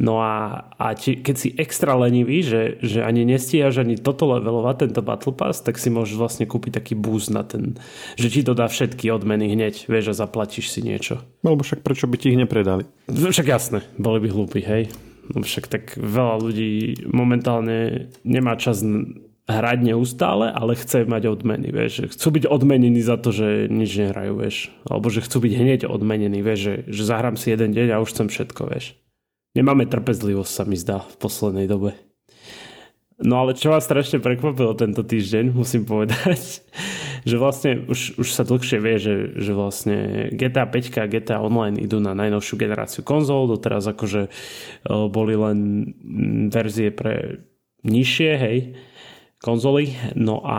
No 0.00 0.20
a, 0.20 0.68
a 0.76 0.92
ti, 0.92 1.20
keď 1.20 1.36
si 1.36 1.49
extra 1.56 1.96
lenivý, 1.96 2.44
že, 2.44 2.78
že 2.84 3.00
ani 3.02 3.26
nestíhaš 3.26 3.82
ani 3.82 3.98
toto 3.98 4.28
levelovať, 4.30 4.90
tento 4.90 5.02
Battle 5.02 5.34
Pass, 5.34 5.64
tak 5.64 5.80
si 5.80 5.88
môžeš 5.88 6.16
vlastne 6.18 6.44
kúpiť 6.46 6.82
taký 6.82 6.94
boost 6.94 7.32
na 7.32 7.42
ten, 7.42 7.78
že 8.14 8.30
ti 8.30 8.44
to 8.44 8.52
dá 8.54 8.68
všetky 8.68 9.10
odmeny 9.10 9.50
hneď, 9.50 9.90
vieš, 9.90 10.12
a 10.12 10.18
zaplatíš 10.26 10.70
si 10.70 10.80
niečo. 10.84 11.24
No 11.42 11.54
lebo 11.56 11.66
však 11.66 11.82
prečo 11.82 12.06
by 12.06 12.16
ti 12.20 12.34
ich 12.34 12.40
nepredali? 12.40 12.86
Však 13.10 13.46
jasné, 13.48 13.82
boli 13.96 14.22
by 14.22 14.28
hlúpi, 14.30 14.60
hej. 14.62 14.92
No 15.30 15.46
však 15.46 15.70
tak 15.70 15.84
veľa 15.94 16.42
ľudí 16.42 17.06
momentálne 17.06 18.10
nemá 18.26 18.58
čas 18.58 18.82
hrať 19.50 19.78
neustále, 19.82 20.54
ale 20.54 20.78
chce 20.78 21.04
mať 21.10 21.26
odmeny, 21.26 21.74
vieš. 21.74 22.14
Chcú 22.14 22.38
byť 22.38 22.44
odmenení 22.46 23.02
za 23.02 23.18
to, 23.18 23.34
že 23.34 23.66
nič 23.66 23.98
nehrajú, 23.98 24.38
vieš. 24.38 24.70
Alebo 24.86 25.10
že 25.10 25.26
chcú 25.26 25.42
byť 25.42 25.52
hneď 25.58 25.80
odmenení, 25.90 26.40
vieš, 26.40 26.60
že, 26.60 26.74
že 26.86 27.02
zahrám 27.02 27.34
si 27.34 27.50
jeden 27.50 27.74
deň 27.74 27.98
a 27.98 28.00
už 28.02 28.14
chcem 28.14 28.30
všetko, 28.30 28.62
vieš. 28.70 28.94
Nemáme 29.50 29.82
trpezlivosť, 29.90 30.52
sa 30.52 30.62
mi 30.62 30.78
zdá, 30.78 31.02
v 31.02 31.16
poslednej 31.18 31.66
dobe. 31.66 31.98
No 33.20 33.44
ale 33.44 33.52
čo 33.52 33.68
vás 33.68 33.84
strašne 33.84 34.16
prekvapilo 34.16 34.72
tento 34.72 35.04
týždeň, 35.04 35.52
musím 35.52 35.84
povedať, 35.84 36.64
že 37.28 37.36
vlastne 37.36 37.84
už, 37.84 38.16
už 38.16 38.28
sa 38.30 38.48
dlhšie 38.48 38.78
vie, 38.80 38.96
že, 38.96 39.14
že 39.36 39.52
vlastne 39.52 39.96
GTA 40.32 40.64
5 40.64 41.02
a 41.02 41.10
GTA 41.10 41.44
Online 41.44 41.76
idú 41.76 42.00
na 42.00 42.16
najnovšiu 42.16 42.56
generáciu 42.56 43.02
konzol, 43.04 43.50
doteraz 43.50 43.84
akože 43.90 44.22
e, 44.24 44.30
boli 45.12 45.34
len 45.36 45.58
verzie 46.48 46.88
pre 46.94 47.44
nižšie, 47.84 48.30
hej, 48.40 48.58
konzoly. 49.44 50.16
No 50.16 50.40
a 50.40 50.58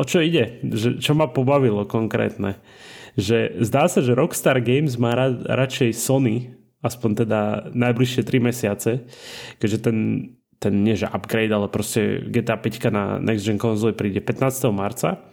o 0.00 0.04
čo 0.06 0.24
ide? 0.24 0.64
Že, 0.64 1.02
čo 1.02 1.12
ma 1.12 1.28
pobavilo 1.28 1.84
konkrétne? 1.84 2.56
Že 3.20 3.66
zdá 3.66 3.84
sa, 3.90 4.00
že 4.00 4.16
Rockstar 4.16 4.62
Games 4.64 4.96
má 4.96 5.12
rad, 5.12 5.44
radšej 5.44 5.90
Sony, 5.92 6.59
aspoň 6.80 7.10
teda 7.24 7.40
najbližšie 7.72 8.24
3 8.24 8.48
mesiace, 8.48 9.04
keďže 9.60 9.78
ten 9.84 9.96
ten 10.60 10.84
nie 10.84 10.94
že 10.94 11.08
upgrade, 11.08 11.50
ale 11.50 11.72
proste 11.72 12.20
GTA 12.28 12.60
5 12.60 12.92
na 12.92 13.16
Next 13.16 13.48
Gen 13.48 13.56
konzole 13.56 13.96
príde 13.96 14.20
15. 14.20 14.68
marca 14.70 15.24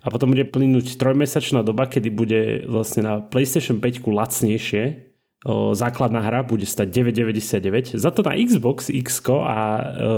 a 0.00 0.08
potom 0.08 0.32
bude 0.32 0.48
plynúť 0.48 0.96
trojmesačná 0.96 1.60
doba, 1.66 1.90
kedy 1.90 2.08
bude 2.08 2.40
vlastne 2.64 3.04
na 3.04 3.20
PlayStation 3.20 3.82
5 3.82 4.06
lacnejšie 4.06 5.12
o, 5.44 5.76
základná 5.76 6.24
hra 6.24 6.40
bude 6.46 6.64
stať 6.64 6.88
9,99. 6.88 7.98
Za 7.98 8.14
to 8.14 8.24
na 8.24 8.38
Xbox 8.38 8.88
X 8.88 9.20
a 9.28 9.58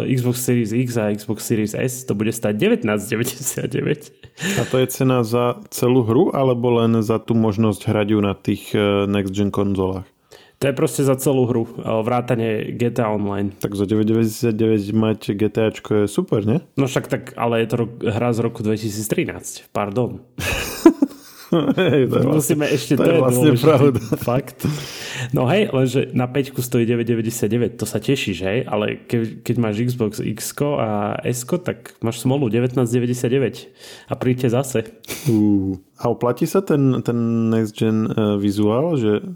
uh, 0.05 0.07
Xbox 0.07 0.45
Series 0.45 0.71
X 0.71 1.01
a 1.01 1.11
Xbox 1.11 1.49
Series 1.49 1.75
S 1.75 2.07
to 2.07 2.15
bude 2.15 2.31
stať 2.31 2.55
19,99. 2.61 4.61
A 4.61 4.63
to 4.69 4.77
je 4.79 4.87
cena 4.87 5.27
za 5.27 5.59
celú 5.73 6.07
hru 6.07 6.31
alebo 6.31 6.79
len 6.79 7.03
za 7.03 7.19
tú 7.19 7.35
možnosť 7.35 7.89
hrať 7.89 8.09
ju 8.13 8.21
na 8.21 8.37
tých 8.37 8.71
uh, 8.77 9.09
next 9.09 9.35
gen 9.35 9.51
konzolách? 9.51 10.07
To 10.63 10.71
je 10.71 10.79
proste 10.79 11.03
za 11.03 11.19
celú 11.19 11.51
hru, 11.51 11.67
vrátanie 12.07 12.71
GTA 12.79 13.11
Online. 13.11 13.51
Tak 13.51 13.75
za 13.75 13.83
9,99 13.83 14.95
mať 14.95 15.35
GTA 15.35 15.75
je 15.75 16.07
super, 16.07 16.47
ne? 16.47 16.63
No 16.79 16.87
však 16.87 17.11
tak, 17.11 17.23
ale 17.35 17.67
je 17.67 17.75
to 17.75 17.91
hra 17.99 18.31
z 18.31 18.39
roku 18.47 18.63
2013, 18.63 19.75
pardon. 19.75 20.23
hej, 21.83 22.07
to 22.07 22.15
je 22.15 22.27
Musíme 22.31 22.63
vlastne, 22.63 22.79
ešte, 22.79 22.95
to, 22.95 23.03
to 23.03 23.11
je 23.11 23.19
vlastne 23.19 23.51
pravda. 23.59 24.01
Fakt. 24.23 24.59
No 25.35 25.51
hej, 25.51 25.67
lenže 25.75 26.15
na 26.15 26.31
5 26.31 26.55
stojí 26.55 26.87
9,99, 26.87 27.83
to 27.83 27.83
sa 27.83 27.99
tešíš, 27.99 28.39
hej, 28.47 28.59
ale 28.63 29.03
ke, 29.03 29.43
keď 29.43 29.57
máš 29.59 29.83
Xbox 29.83 30.23
X 30.23 30.63
a 30.63 31.19
S, 31.27 31.43
tak 31.43 31.99
máš 32.07 32.23
smolu 32.23 32.47
19,99 32.47 33.67
a 34.09 34.15
príďte 34.15 34.49
zase. 34.55 34.79
Uh, 35.27 35.75
a 35.99 36.07
oplatí 36.07 36.47
sa 36.47 36.63
ten, 36.63 37.03
ten 37.03 37.51
next 37.51 37.75
gen 37.75 38.07
uh, 38.07 38.39
vizuál, 38.39 38.95
že 38.95 39.27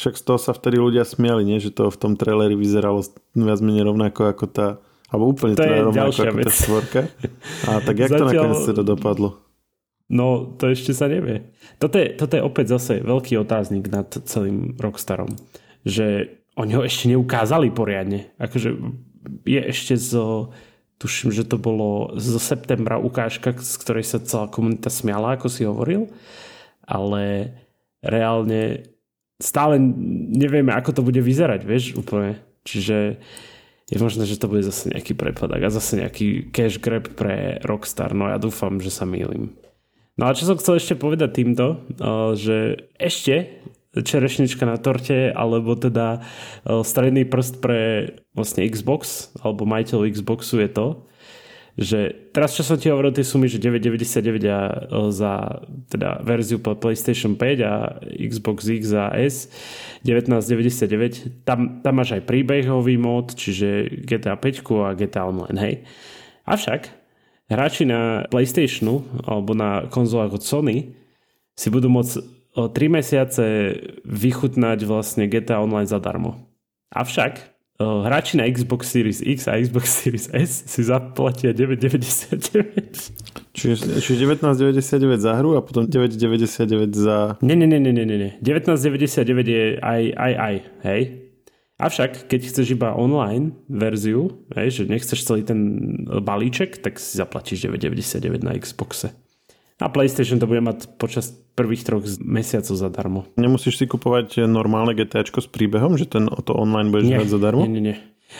však 0.00 0.16
z 0.16 0.22
toho 0.24 0.38
sa 0.40 0.56
vtedy 0.56 0.80
ľudia 0.80 1.04
smiali, 1.04 1.44
nie? 1.44 1.60
že 1.60 1.68
to 1.68 1.92
v 1.92 2.00
tom 2.00 2.16
traileri 2.16 2.56
vyzeralo 2.56 3.04
viac 3.36 3.60
menej 3.60 3.84
rovnako 3.84 4.32
ako 4.32 4.44
tá, 4.48 4.66
alebo 5.12 5.28
úplne 5.28 5.52
to 5.52 5.60
teda 5.60 5.92
rovnako 5.92 6.20
ako 6.24 6.36
vec. 6.40 6.44
tá 6.48 6.52
štvorka. 6.56 7.00
A 7.68 7.70
tak 7.84 7.96
jak 8.00 8.08
Zatiaľ... 8.08 8.24
to 8.24 8.24
nakoniec 8.32 8.60
teda 8.64 8.82
dopadlo? 8.82 9.28
No, 10.10 10.56
to 10.56 10.72
ešte 10.72 10.96
sa 10.96 11.06
nevie. 11.06 11.52
Toto 11.76 12.00
je, 12.00 12.16
toto 12.16 12.32
je 12.34 12.42
opäť 12.42 12.80
zase 12.80 13.04
veľký 13.04 13.38
otáznik 13.44 13.92
nad 13.92 14.08
celým 14.10 14.74
Rockstarom. 14.80 15.36
Že 15.86 16.34
oni 16.58 16.72
ho 16.74 16.82
ešte 16.82 17.12
neukázali 17.12 17.70
poriadne. 17.70 18.32
Akože 18.40 18.74
je 19.44 19.60
ešte 19.68 19.94
zo... 20.00 20.50
Tuším, 21.00 21.32
že 21.32 21.48
to 21.48 21.56
bolo 21.56 22.12
zo 22.20 22.36
septembra 22.36 23.00
ukážka, 23.00 23.56
z 23.56 23.74
ktorej 23.80 24.04
sa 24.04 24.20
celá 24.20 24.52
komunita 24.52 24.92
smiala, 24.92 25.38
ako 25.38 25.48
si 25.48 25.64
hovoril. 25.64 26.12
Ale 26.84 27.54
reálne 28.04 28.89
stále 29.40 29.80
nevieme, 30.36 30.70
ako 30.70 31.00
to 31.00 31.02
bude 31.02 31.20
vyzerať, 31.20 31.64
vieš, 31.64 31.96
úplne. 31.96 32.38
Čiže 32.62 33.16
je 33.90 33.98
možné, 33.98 34.22
že 34.28 34.38
to 34.38 34.46
bude 34.46 34.62
zase 34.62 34.92
nejaký 34.94 35.18
prepadak 35.18 35.66
a 35.66 35.74
zase 35.74 35.98
nejaký 35.98 36.54
cash 36.54 36.78
grab 36.78 37.10
pre 37.18 37.58
Rockstar, 37.66 38.14
no 38.14 38.30
ja 38.30 38.38
dúfam, 38.38 38.78
že 38.78 38.92
sa 38.92 39.02
mýlim. 39.02 39.50
No 40.14 40.28
a 40.28 40.36
čo 40.36 40.46
som 40.46 40.60
chcel 40.60 40.78
ešte 40.78 41.00
povedať 41.00 41.42
týmto, 41.42 41.82
že 42.36 42.86
ešte 43.00 43.58
čerešnička 43.90 44.62
na 44.62 44.78
torte, 44.78 45.34
alebo 45.34 45.74
teda 45.74 46.22
stredný 46.86 47.26
prst 47.26 47.58
pre 47.58 48.14
vlastne 48.36 48.62
Xbox, 48.68 49.34
alebo 49.42 49.66
majiteľ 49.66 50.06
Xboxu 50.14 50.62
je 50.62 50.70
to, 50.70 50.86
že 51.80 52.28
teraz 52.36 52.52
čo 52.52 52.60
som 52.60 52.76
ti 52.76 52.92
hovoril 52.92 53.16
tie 53.16 53.24
sumy, 53.24 53.48
že 53.48 53.56
9,99 53.56 54.44
a, 54.52 54.60
za 55.08 55.64
teda 55.88 56.20
verziu 56.20 56.60
PlayStation 56.60 57.40
5 57.40 57.64
a 57.64 58.04
Xbox 58.20 58.68
X 58.68 58.92
a 58.92 59.16
S 59.16 59.48
19,99 60.04 61.48
tam, 61.48 61.80
tam 61.80 61.94
máš 61.96 62.20
aj 62.20 62.28
príbehový 62.28 63.00
mod, 63.00 63.32
čiže 63.32 63.88
GTA 64.04 64.36
5 64.36 64.60
a 64.84 64.92
GTA 64.92 65.24
Online, 65.24 65.58
hej. 65.64 65.74
Avšak 66.44 66.92
hráči 67.48 67.88
na 67.88 68.28
PlayStationu 68.28 69.24
alebo 69.24 69.56
na 69.56 69.88
konzolách 69.88 70.36
od 70.36 70.44
Sony 70.44 70.76
si 71.56 71.72
budú 71.72 71.88
môcť 71.88 72.12
o 72.60 72.68
3 72.68 72.92
mesiace 72.92 73.44
vychutnať 74.04 74.84
vlastne 74.84 75.24
GTA 75.32 75.64
Online 75.64 75.88
zadarmo. 75.88 76.44
Avšak 76.92 77.59
hráči 77.80 78.36
na 78.36 78.44
Xbox 78.44 78.92
Series 78.92 79.24
X 79.24 79.48
a 79.48 79.56
Xbox 79.56 80.04
Series 80.04 80.28
S 80.32 80.68
si 80.68 80.84
zaplatia 80.84 81.56
9,99. 81.56 83.56
Čiže, 83.56 83.98
čiže 83.98 84.28
19,99 84.28 85.18
za 85.18 85.32
hru 85.40 85.56
a 85.56 85.64
potom 85.64 85.88
9,99 85.88 86.92
za... 86.92 87.40
Nie, 87.40 87.56
nie, 87.56 87.66
nie, 87.66 87.80
nie, 87.80 87.92
nie, 87.92 88.06
nie. 88.06 88.32
19,99 88.44 89.48
je 89.48 89.64
aj, 89.80 90.02
aj, 90.12 90.32
aj, 90.36 90.54
hej. 90.84 91.02
Avšak, 91.80 92.28
keď 92.28 92.40
chceš 92.52 92.76
iba 92.76 92.92
online 92.92 93.56
verziu, 93.64 94.44
hej, 94.52 94.68
že 94.68 94.82
nechceš 94.84 95.24
celý 95.24 95.48
ten 95.48 95.60
balíček, 96.04 96.84
tak 96.84 97.00
si 97.00 97.16
zaplatíš 97.16 97.72
9,99 97.72 98.44
na 98.44 98.52
Xboxe. 98.60 99.16
A 99.80 99.88
PlayStation 99.88 100.36
to 100.36 100.44
bude 100.44 100.60
mať 100.60 100.92
počas 101.00 101.32
prvých 101.56 101.88
troch 101.88 102.04
mesiacov 102.20 102.76
zadarmo. 102.76 103.20
Nemusíš 103.40 103.80
si 103.80 103.84
kupovať 103.88 104.44
normálne 104.44 104.92
GTA 104.92 105.24
s 105.24 105.48
príbehom, 105.48 105.96
že 105.96 106.04
ten, 106.04 106.28
to 106.28 106.52
online 106.52 106.92
budeš 106.92 107.16
mať 107.16 107.28
zadarmo? 107.32 107.64
Nie, 107.64 107.72
nie, 107.72 107.84
nie. 107.92 107.96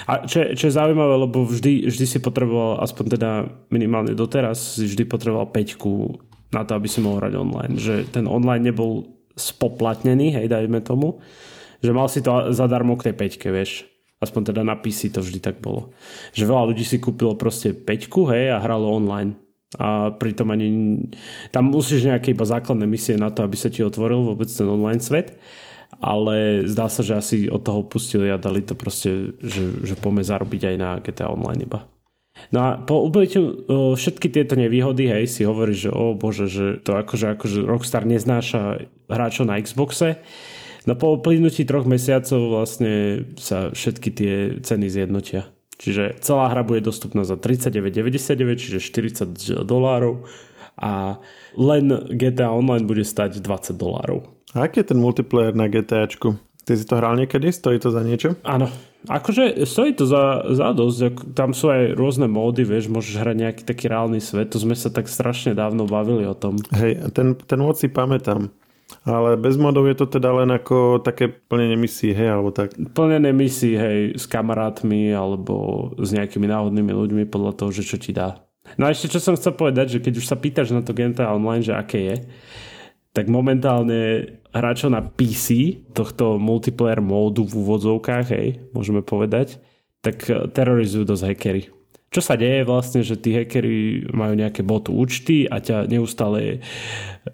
A 0.06 0.22
čo, 0.22 0.54
čo 0.54 0.70
je 0.70 0.76
zaujímavé, 0.76 1.14
lebo 1.18 1.42
vždy, 1.42 1.90
vždy 1.90 2.06
si 2.06 2.18
potreboval, 2.22 2.78
aspoň 2.84 3.04
teda 3.18 3.30
minimálne 3.74 4.14
doteraz, 4.14 4.78
si 4.78 4.86
vždy 4.86 5.02
potreboval 5.08 5.50
peťku 5.50 6.20
na 6.54 6.62
to, 6.62 6.78
aby 6.78 6.86
si 6.86 7.02
mohol 7.02 7.18
hrať 7.24 7.34
online. 7.34 7.74
Že 7.74 7.94
ten 8.14 8.30
online 8.30 8.70
nebol 8.70 9.10
spoplatnený, 9.34 10.38
hej, 10.38 10.46
dajme 10.46 10.78
tomu. 10.84 11.18
Že 11.82 11.90
mal 11.96 12.06
si 12.06 12.20
to 12.22 12.54
zadarmo 12.54 12.94
k 12.94 13.10
tej 13.10 13.14
peťke, 13.18 13.48
vieš. 13.50 13.88
Aspoň 14.20 14.52
teda 14.52 14.62
na 14.62 14.76
PC 14.76 15.10
to 15.10 15.24
vždy 15.24 15.40
tak 15.40 15.58
bolo. 15.64 15.96
Že 16.36 16.44
veľa 16.46 16.64
ľudí 16.70 16.84
si 16.84 17.00
kúpilo 17.00 17.34
proste 17.34 17.72
peťku, 17.74 18.28
hej, 18.30 18.52
a 18.54 18.62
hralo 18.62 18.94
online 18.94 19.49
a 19.78 20.10
pritom 20.10 20.50
ani 20.50 20.68
tam 21.54 21.70
musíš 21.70 22.08
nejaké 22.08 22.34
iba 22.34 22.42
základné 22.42 22.86
misie 22.90 23.14
na 23.14 23.30
to, 23.30 23.46
aby 23.46 23.54
sa 23.54 23.70
ti 23.70 23.86
otvoril 23.86 24.26
vôbec 24.26 24.50
ten 24.50 24.66
online 24.66 24.98
svet 24.98 25.38
ale 26.00 26.64
zdá 26.70 26.86
sa, 26.86 27.02
že 27.02 27.18
asi 27.18 27.36
od 27.50 27.66
toho 27.66 27.82
pustili 27.82 28.30
a 28.30 28.38
dali 28.38 28.62
to 28.62 28.78
proste, 28.78 29.36
že, 29.42 29.84
že 29.84 29.94
poďme 29.98 30.22
zarobiť 30.22 30.62
aj 30.70 30.76
na 30.78 30.90
GTA 31.02 31.34
Online 31.34 31.66
iba. 31.66 31.80
No 32.54 32.58
a 32.62 32.68
po 32.80 33.04
uplynutí 33.04 33.36
všetky 33.68 34.32
tieto 34.32 34.56
nevýhody, 34.56 35.10
hej, 35.10 35.28
si 35.28 35.42
hovorí, 35.44 35.76
že 35.76 35.92
o 35.92 36.16
bože, 36.16 36.48
že 36.48 36.80
to 36.80 36.96
akože, 36.96 37.36
akože 37.36 37.58
Rockstar 37.66 38.08
neznáša 38.08 38.86
hráčov 39.10 39.44
na 39.50 39.60
Xboxe. 39.60 40.22
No 40.88 40.96
po 40.96 41.20
uplynutí 41.20 41.68
troch 41.68 41.84
mesiacov 41.84 42.48
vlastne 42.48 43.26
sa 43.36 43.68
všetky 43.68 44.08
tie 44.14 44.34
ceny 44.64 44.88
zjednotia. 44.88 45.52
Čiže 45.80 46.20
celá 46.20 46.52
hra 46.52 46.60
bude 46.60 46.84
dostupná 46.84 47.24
za 47.24 47.40
39,99, 47.40 48.60
čiže 48.60 48.78
40 48.84 49.64
dolárov 49.64 50.28
a 50.76 51.16
len 51.56 51.88
GTA 52.12 52.52
Online 52.52 52.84
bude 52.84 53.00
stať 53.00 53.40
20 53.40 53.80
dolárov. 53.80 54.28
A 54.52 54.68
aký 54.68 54.84
je 54.84 54.92
ten 54.92 55.00
multiplayer 55.00 55.56
na 55.56 55.72
GTAčku? 55.72 56.36
Ty 56.68 56.72
si 56.76 56.84
to 56.84 57.00
hral 57.00 57.16
niekedy? 57.16 57.48
Stojí 57.48 57.80
to 57.80 57.88
za 57.88 58.04
niečo? 58.04 58.36
Áno. 58.44 58.68
Akože 59.08 59.64
stojí 59.64 59.96
to 59.96 60.04
za, 60.04 60.44
za 60.52 60.76
dosť. 60.76 61.32
Tam 61.32 61.56
sú 61.56 61.72
aj 61.72 61.96
rôzne 61.96 62.28
módy, 62.28 62.68
vieš, 62.68 62.92
môžeš 62.92 63.16
hrať 63.16 63.36
nejaký 63.40 63.62
taký 63.64 63.88
reálny 63.88 64.20
svet. 64.20 64.52
To 64.52 64.60
sme 64.60 64.76
sa 64.76 64.92
tak 64.92 65.08
strašne 65.08 65.56
dávno 65.56 65.88
bavili 65.88 66.28
o 66.28 66.36
tom. 66.36 66.60
Hej, 66.76 67.08
ten, 67.16 67.32
ten 67.32 67.58
mod 67.64 67.80
si 67.80 67.88
pamätám. 67.88 68.52
Ale 69.00 69.40
bez 69.40 69.56
modov 69.56 69.88
je 69.88 69.96
to 69.96 70.06
teda 70.20 70.44
len 70.44 70.52
ako 70.52 71.00
také 71.00 71.32
plnenie 71.32 71.76
misií, 71.80 72.12
hej, 72.12 72.36
alebo 72.36 72.52
tak? 72.52 72.76
Plnenie 72.76 73.32
misií, 73.32 73.72
hej, 73.72 73.98
s 74.20 74.28
kamarátmi 74.28 75.08
alebo 75.16 75.88
s 75.96 76.12
nejakými 76.12 76.44
náhodnými 76.44 76.92
ľuďmi 76.92 77.24
podľa 77.32 77.56
toho, 77.56 77.70
že 77.72 77.88
čo 77.88 77.96
ti 77.96 78.12
dá. 78.12 78.44
No 78.76 78.84
a 78.84 78.92
ešte 78.92 79.08
čo 79.08 79.24
som 79.24 79.40
chcel 79.40 79.56
povedať, 79.56 79.96
že 79.96 80.02
keď 80.04 80.20
už 80.20 80.26
sa 80.28 80.36
pýtaš 80.36 80.76
na 80.76 80.84
to 80.84 80.92
GTA 80.92 81.32
Online, 81.32 81.64
že 81.64 81.72
aké 81.72 82.00
je, 82.12 82.16
tak 83.16 83.26
momentálne 83.26 84.36
hráčov 84.52 84.92
na 84.92 85.00
PC 85.00 85.80
tohto 85.96 86.36
multiplayer 86.36 87.00
módu 87.00 87.48
v 87.48 87.56
úvodzovkách, 87.56 88.26
hej, 88.36 88.68
môžeme 88.76 89.00
povedať, 89.00 89.58
tak 90.04 90.28
terorizujú 90.52 91.08
dosť 91.08 91.24
hackery 91.24 91.79
čo 92.10 92.20
sa 92.20 92.34
deje 92.34 92.66
vlastne, 92.66 93.06
že 93.06 93.14
tí 93.14 93.30
hackeri 93.30 94.10
majú 94.10 94.34
nejaké 94.34 94.66
botu 94.66 94.90
účty 94.90 95.46
a 95.46 95.62
ťa 95.62 95.86
neustále... 95.86 96.58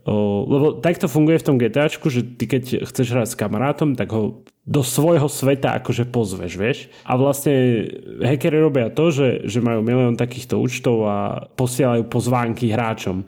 O, 0.04 0.44
lebo 0.44 0.66
takto 0.84 1.08
funguje 1.08 1.40
v 1.40 1.46
tom 1.48 1.56
GTAčku, 1.56 2.12
že 2.12 2.20
ty 2.36 2.44
keď 2.44 2.84
chceš 2.84 3.06
hrať 3.16 3.28
s 3.32 3.40
kamarátom, 3.40 3.96
tak 3.96 4.12
ho 4.12 4.44
do 4.66 4.82
svojho 4.82 5.30
sveta 5.30 5.78
akože 5.78 6.10
pozveš, 6.10 6.52
vieš. 6.58 6.78
A 7.06 7.14
vlastne 7.14 7.86
hackeri 8.18 8.58
robia 8.58 8.90
to, 8.90 9.14
že, 9.14 9.46
že 9.46 9.62
majú 9.62 9.78
milión 9.78 10.18
takýchto 10.18 10.58
účtov 10.58 11.06
a 11.06 11.46
posielajú 11.54 12.10
pozvánky 12.10 12.74
hráčom. 12.74 13.22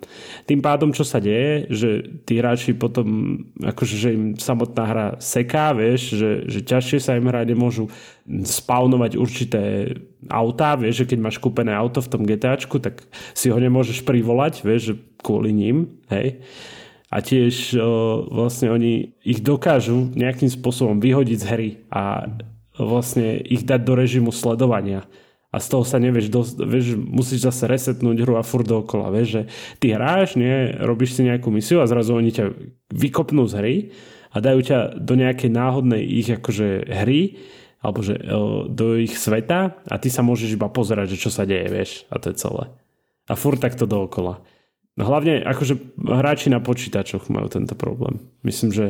Tým 0.51 0.59
pádom, 0.59 0.91
čo 0.91 1.07
sa 1.07 1.23
deje, 1.23 1.71
že 1.71 1.91
tí 2.27 2.43
hráči 2.43 2.75
potom, 2.75 3.39
akože 3.55 3.95
že 3.95 4.09
im 4.19 4.25
samotná 4.35 4.83
hra 4.83 5.07
seká, 5.23 5.71
vieš, 5.79 6.19
že, 6.19 6.31
že 6.51 6.59
ťažšie 6.67 6.99
sa 6.99 7.15
im 7.15 7.31
hrať 7.31 7.55
nemôžu 7.55 7.87
spawnovať 8.27 9.15
určité 9.15 9.95
autá, 10.27 10.75
vieš, 10.75 11.07
že 11.07 11.15
keď 11.15 11.19
máš 11.23 11.39
kúpené 11.39 11.71
auto 11.71 12.03
v 12.03 12.11
tom 12.11 12.27
GTAčku, 12.27 12.83
tak 12.83 13.07
si 13.31 13.47
ho 13.55 13.59
nemôžeš 13.63 14.03
privolať, 14.03 14.67
vieš, 14.67 14.83
že 14.91 14.95
kvôli 15.23 15.55
ním, 15.55 16.03
hej 16.11 16.43
a 17.09 17.17
tiež 17.25 17.77
o, 17.77 17.85
vlastne 18.29 18.69
oni 18.69 19.17
ich 19.25 19.41
dokážu 19.41 20.13
nejakým 20.13 20.53
spôsobom 20.53 21.01
vyhodiť 21.01 21.39
z 21.41 21.47
hry 21.49 21.71
a 21.89 22.29
vlastne 22.77 23.41
ich 23.41 23.65
dať 23.65 23.81
do 23.83 23.95
režimu 23.97 24.31
sledovania 24.31 25.09
a 25.49 25.57
z 25.65 25.67
toho 25.73 25.85
sa 25.85 25.97
nevieš, 25.97 26.29
dosť, 26.29 26.55
vieš, 26.69 26.87
musíš 27.01 27.49
zase 27.49 27.65
resetnúť 27.65 28.21
hru 28.21 28.37
a 28.37 28.45
furt 28.45 28.69
dookola, 28.69 29.09
vieš, 29.09 29.29
že 29.33 29.43
ty 29.81 29.97
hráš, 29.97 30.37
nie, 30.37 30.77
robíš 30.77 31.17
si 31.17 31.25
nejakú 31.25 31.49
misiu 31.49 31.81
a 31.81 31.89
zrazu 31.89 32.13
oni 32.13 32.29
ťa 32.29 32.53
vykopnú 32.93 33.49
z 33.49 33.55
hry 33.57 33.77
a 34.29 34.45
dajú 34.45 34.61
ťa 34.61 34.79
do 35.01 35.15
nejakej 35.17 35.49
náhodnej 35.49 36.05
ich 36.05 36.29
akože 36.29 36.85
hry 36.85 37.41
alebo 37.81 38.03
že 38.03 38.19
do 38.69 38.99
ich 38.99 39.15
sveta 39.17 39.79
a 39.87 39.95
ty 39.97 40.13
sa 40.13 40.21
môžeš 40.21 40.59
iba 40.59 40.69
pozerať, 40.69 41.17
že 41.17 41.23
čo 41.25 41.31
sa 41.33 41.49
deje, 41.49 41.67
vieš, 41.71 41.91
a 42.13 42.21
to 42.21 42.35
je 42.35 42.37
celé. 42.37 42.69
A 43.31 43.33
furt 43.39 43.63
takto 43.63 43.89
dookola. 43.89 44.43
No 44.99 45.07
hlavne 45.07 45.47
akože 45.47 45.95
hráči 45.95 46.51
na 46.51 46.59
počítačoch 46.59 47.31
majú 47.31 47.47
tento 47.47 47.79
problém. 47.79 48.19
Myslím, 48.43 48.75
že 48.75 48.87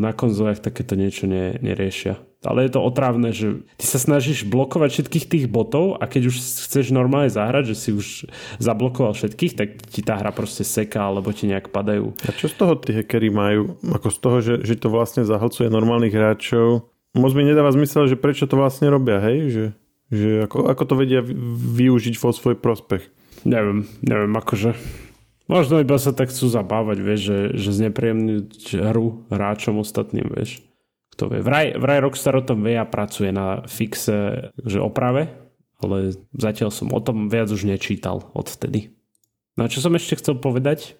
na 0.00 0.16
konzolách 0.16 0.64
takéto 0.64 0.96
niečo 0.96 1.28
ne, 1.28 1.56
neriešia. 1.60 2.16
Ale 2.40 2.64
je 2.64 2.72
to 2.72 2.80
otrávne, 2.80 3.36
že 3.36 3.60
ty 3.76 3.84
sa 3.84 4.00
snažíš 4.00 4.48
blokovať 4.48 4.96
všetkých 4.96 5.28
tých 5.28 5.44
botov 5.52 6.00
a 6.00 6.08
keď 6.08 6.32
už 6.32 6.36
chceš 6.40 6.88
normálne 6.96 7.28
zahrať, 7.28 7.72
že 7.72 7.76
si 7.76 7.90
už 7.92 8.24
zablokoval 8.56 9.12
všetkých, 9.12 9.52
tak 9.52 9.68
ti 9.84 10.00
tá 10.00 10.16
hra 10.16 10.32
proste 10.32 10.64
seká, 10.64 11.12
alebo 11.12 11.28
ti 11.36 11.44
nejak 11.44 11.68
padajú. 11.68 12.16
A 12.24 12.32
čo 12.32 12.48
z 12.48 12.56
toho 12.56 12.72
tí 12.80 12.96
hackery 12.96 13.28
majú? 13.28 13.76
Ako 13.92 14.08
z 14.08 14.18
toho, 14.24 14.36
že, 14.40 14.54
že 14.64 14.80
to 14.80 14.88
vlastne 14.88 15.28
zahlcuje 15.28 15.68
normálnych 15.68 16.16
hráčov? 16.16 16.88
Moc 17.12 17.32
mi 17.36 17.44
nedáva 17.44 17.68
zmysel, 17.76 18.08
že 18.08 18.16
prečo 18.16 18.48
to 18.48 18.56
vlastne 18.56 18.88
robia, 18.88 19.20
hej? 19.20 19.38
Že, 19.52 19.64
že 20.08 20.28
ako, 20.48 20.72
ako 20.72 20.82
to 20.88 20.94
vedia 20.96 21.20
využiť 21.20 22.16
vo 22.16 22.32
svoj 22.32 22.56
prospech? 22.56 23.19
Neviem, 23.44 23.88
neviem, 24.04 24.32
akože... 24.36 24.76
Možno 25.50 25.82
iba 25.82 25.98
sa 25.98 26.14
tak 26.14 26.30
chcú 26.30 26.46
zabávať, 26.46 26.98
vieš, 27.02 27.20
že, 27.26 27.38
že 27.58 27.70
znepríjemniť 27.82 28.86
hru 28.86 29.26
hráčom 29.34 29.82
ostatným, 29.82 30.30
vieš. 30.30 30.62
Kto 31.10 31.26
vie. 31.26 31.42
Vraj, 31.42 31.74
vraj 31.74 31.98
Rockstar 32.06 32.38
o 32.38 32.46
tom 32.46 32.62
vie 32.62 32.78
a 32.78 32.86
pracuje 32.86 33.34
na 33.34 33.66
fixe, 33.66 34.50
že 34.62 34.78
oprave, 34.78 35.26
ale 35.82 36.14
zatiaľ 36.38 36.70
som 36.70 36.94
o 36.94 37.00
tom 37.02 37.26
viac 37.26 37.50
už 37.50 37.66
nečítal 37.66 38.30
odvtedy. 38.30 38.94
No 39.58 39.66
a 39.66 39.72
čo 39.72 39.82
som 39.82 39.90
ešte 39.98 40.22
chcel 40.22 40.38
povedať, 40.38 40.94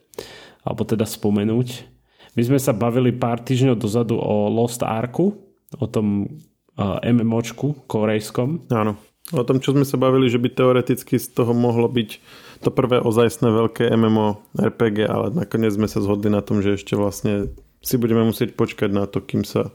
alebo 0.67 0.83
teda 0.83 1.07
spomenúť, 1.07 1.87
my 2.35 2.43
sme 2.43 2.59
sa 2.59 2.75
bavili 2.75 3.15
pár 3.15 3.43
týždňov 3.43 3.79
dozadu 3.79 4.19
o 4.19 4.51
Lost 4.51 4.83
Arku, 4.83 5.35
o 5.79 5.87
tom 5.87 6.27
uh, 6.75 6.99
MMOčku 7.07 7.87
korejskom. 7.87 8.67
Áno. 8.71 8.99
O 9.31 9.47
tom, 9.47 9.63
čo 9.63 9.71
sme 9.71 9.87
sa 9.87 9.95
bavili, 9.95 10.27
že 10.27 10.43
by 10.43 10.51
teoreticky 10.51 11.15
z 11.15 11.31
toho 11.31 11.55
mohlo 11.55 11.87
byť 11.87 12.11
to 12.67 12.75
prvé 12.75 12.99
ozajstné 12.99 13.47
veľké 13.47 13.87
MMO 13.95 14.43
RPG, 14.59 15.07
ale 15.07 15.31
nakoniec 15.31 15.71
sme 15.71 15.87
sa 15.87 16.03
zhodli 16.03 16.29
na 16.29 16.43
tom, 16.43 16.59
že 16.59 16.75
ešte 16.75 16.99
vlastne 16.99 17.55
si 17.81 17.95
budeme 17.95 18.27
musieť 18.27 18.59
počkať 18.59 18.91
na 18.91 19.07
to, 19.07 19.23
kým 19.23 19.47
sa 19.47 19.71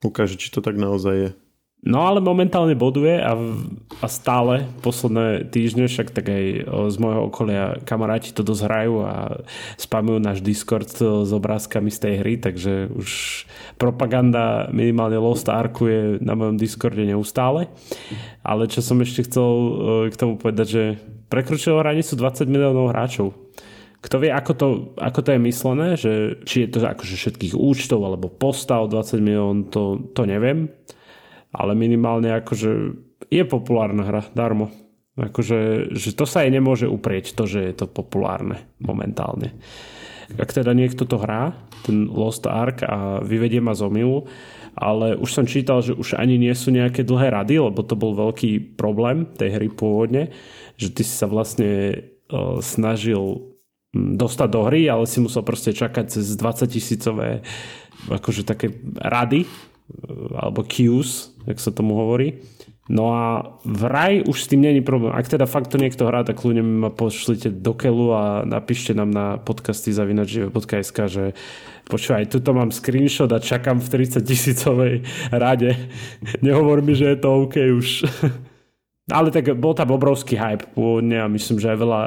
ukáže, 0.00 0.40
či 0.40 0.48
to 0.48 0.64
tak 0.64 0.80
naozaj 0.80 1.14
je. 1.14 1.30
No 1.78 2.10
ale 2.10 2.18
momentálne 2.18 2.74
boduje 2.74 3.22
a, 3.22 3.38
a 4.02 4.06
stále 4.10 4.66
posledné 4.82 5.46
týždne, 5.46 5.86
však 5.86 6.10
tak 6.10 6.26
aj 6.26 6.44
z 6.90 6.96
môjho 6.98 7.30
okolia 7.30 7.78
kamaráti 7.86 8.34
to 8.34 8.42
dosť 8.42 8.66
a 9.06 9.46
spamujú 9.78 10.18
náš 10.18 10.42
Discord 10.42 10.90
s 10.98 11.30
obrázkami 11.30 11.86
z 11.94 11.98
tej 12.02 12.14
hry, 12.18 12.34
takže 12.42 12.90
už 12.90 13.08
propaganda 13.78 14.66
minimálne 14.74 15.22
Lost 15.22 15.46
Arku 15.46 15.86
je 15.86 16.02
na 16.18 16.34
mojom 16.34 16.58
Discorde 16.58 17.06
neustále. 17.06 17.70
Ale 18.42 18.66
čo 18.66 18.82
som 18.82 18.98
ešte 18.98 19.30
chcel 19.30 19.46
e, 19.46 19.70
k 20.10 20.18
tomu 20.18 20.34
povedať, 20.34 20.66
že 20.66 20.84
prekročilo 21.30 21.78
hranicu 21.78 22.18
20 22.18 22.50
miliónov 22.50 22.90
hráčov. 22.90 23.38
Kto 24.02 24.18
vie, 24.18 24.34
ako 24.34 24.52
to, 24.58 24.68
ako 24.98 25.20
to 25.22 25.30
je 25.30 25.40
myslené, 25.46 25.88
že 25.94 26.12
či 26.42 26.66
je 26.66 26.74
to 26.74 26.78
akože 26.82 27.14
všetkých 27.14 27.54
účtov 27.54 28.02
alebo 28.02 28.26
postav 28.26 28.90
20 28.90 29.22
milión, 29.22 29.70
to, 29.70 30.10
to 30.10 30.26
neviem 30.26 30.74
ale 31.52 31.72
minimálne 31.72 32.32
akože 32.38 32.70
je 33.28 33.42
populárna 33.44 34.04
hra, 34.04 34.22
darmo. 34.32 34.70
Akože, 35.18 35.90
že 35.98 36.14
to 36.14 36.24
sa 36.28 36.46
jej 36.46 36.52
nemôže 36.54 36.86
uprieť, 36.86 37.34
to, 37.34 37.50
že 37.50 37.60
je 37.66 37.74
to 37.74 37.86
populárne 37.90 38.62
momentálne. 38.78 39.58
Ak 40.38 40.52
teda 40.54 40.76
niekto 40.76 41.08
to 41.08 41.18
hrá, 41.18 41.56
ten 41.82 42.06
Lost 42.06 42.44
Ark 42.46 42.84
a 42.84 43.24
vyvedie 43.24 43.58
ma 43.58 43.72
z 43.72 43.88
omilu, 43.88 44.28
ale 44.78 45.18
už 45.18 45.30
som 45.32 45.48
čítal, 45.48 45.82
že 45.82 45.96
už 45.96 46.14
ani 46.14 46.38
nie 46.38 46.54
sú 46.54 46.70
nejaké 46.70 47.02
dlhé 47.02 47.34
rady, 47.34 47.58
lebo 47.58 47.82
to 47.82 47.98
bol 47.98 48.14
veľký 48.14 48.78
problém 48.78 49.26
tej 49.34 49.58
hry 49.58 49.68
pôvodne, 49.72 50.30
že 50.78 50.94
ty 50.94 51.02
si 51.02 51.14
sa 51.16 51.26
vlastne 51.26 51.98
uh, 52.30 52.62
snažil 52.62 53.56
dostať 53.96 54.48
do 54.52 54.60
hry, 54.68 54.86
ale 54.86 55.08
si 55.08 55.18
musel 55.18 55.42
proste 55.42 55.72
čakať 55.72 56.20
cez 56.20 56.36
20 56.36 56.68
tisícové 56.68 57.42
akože 58.06 58.46
také 58.46 58.70
rady 59.00 59.48
alebo 60.36 60.62
queues, 60.68 61.32
jak 61.48 61.58
sa 61.58 61.72
tomu 61.72 61.96
hovorí. 61.96 62.44
No 62.88 63.12
a 63.12 63.24
vraj 63.68 64.24
už 64.24 64.36
s 64.44 64.48
tým 64.48 64.64
není 64.64 64.80
problém. 64.80 65.12
Ak 65.12 65.28
teda 65.28 65.44
fakt 65.44 65.68
to 65.68 65.76
niekto 65.76 66.08
hrá, 66.08 66.24
tak 66.24 66.40
kľudne 66.40 66.64
ma 66.64 66.88
pošlite 66.88 67.52
do 67.52 67.76
kelu 67.76 68.06
a 68.16 68.22
napíšte 68.48 68.96
nám 68.96 69.12
na 69.12 69.36
podcasty 69.36 69.92
zavinačive.sk, 69.92 70.96
že 71.04 71.36
počúvaj, 71.84 72.32
tuto 72.32 72.56
mám 72.56 72.72
screenshot 72.72 73.28
a 73.28 73.44
čakám 73.44 73.84
v 73.84 73.92
30 73.92 74.24
tisícovej 74.24 74.94
rade. 75.28 75.76
Nehovor 76.44 76.80
mi, 76.80 76.96
že 76.96 77.12
je 77.12 77.18
to 77.20 77.28
OK 77.44 77.56
už. 77.76 77.88
Ale 79.08 79.32
tak 79.32 79.56
bol 79.56 79.72
tam 79.72 79.88
obrovský 79.96 80.36
hype 80.36 80.68
pôvodne 80.76 81.16
a 81.16 81.32
myslím, 81.32 81.56
že 81.56 81.72
aj 81.72 81.78
veľa 81.80 82.00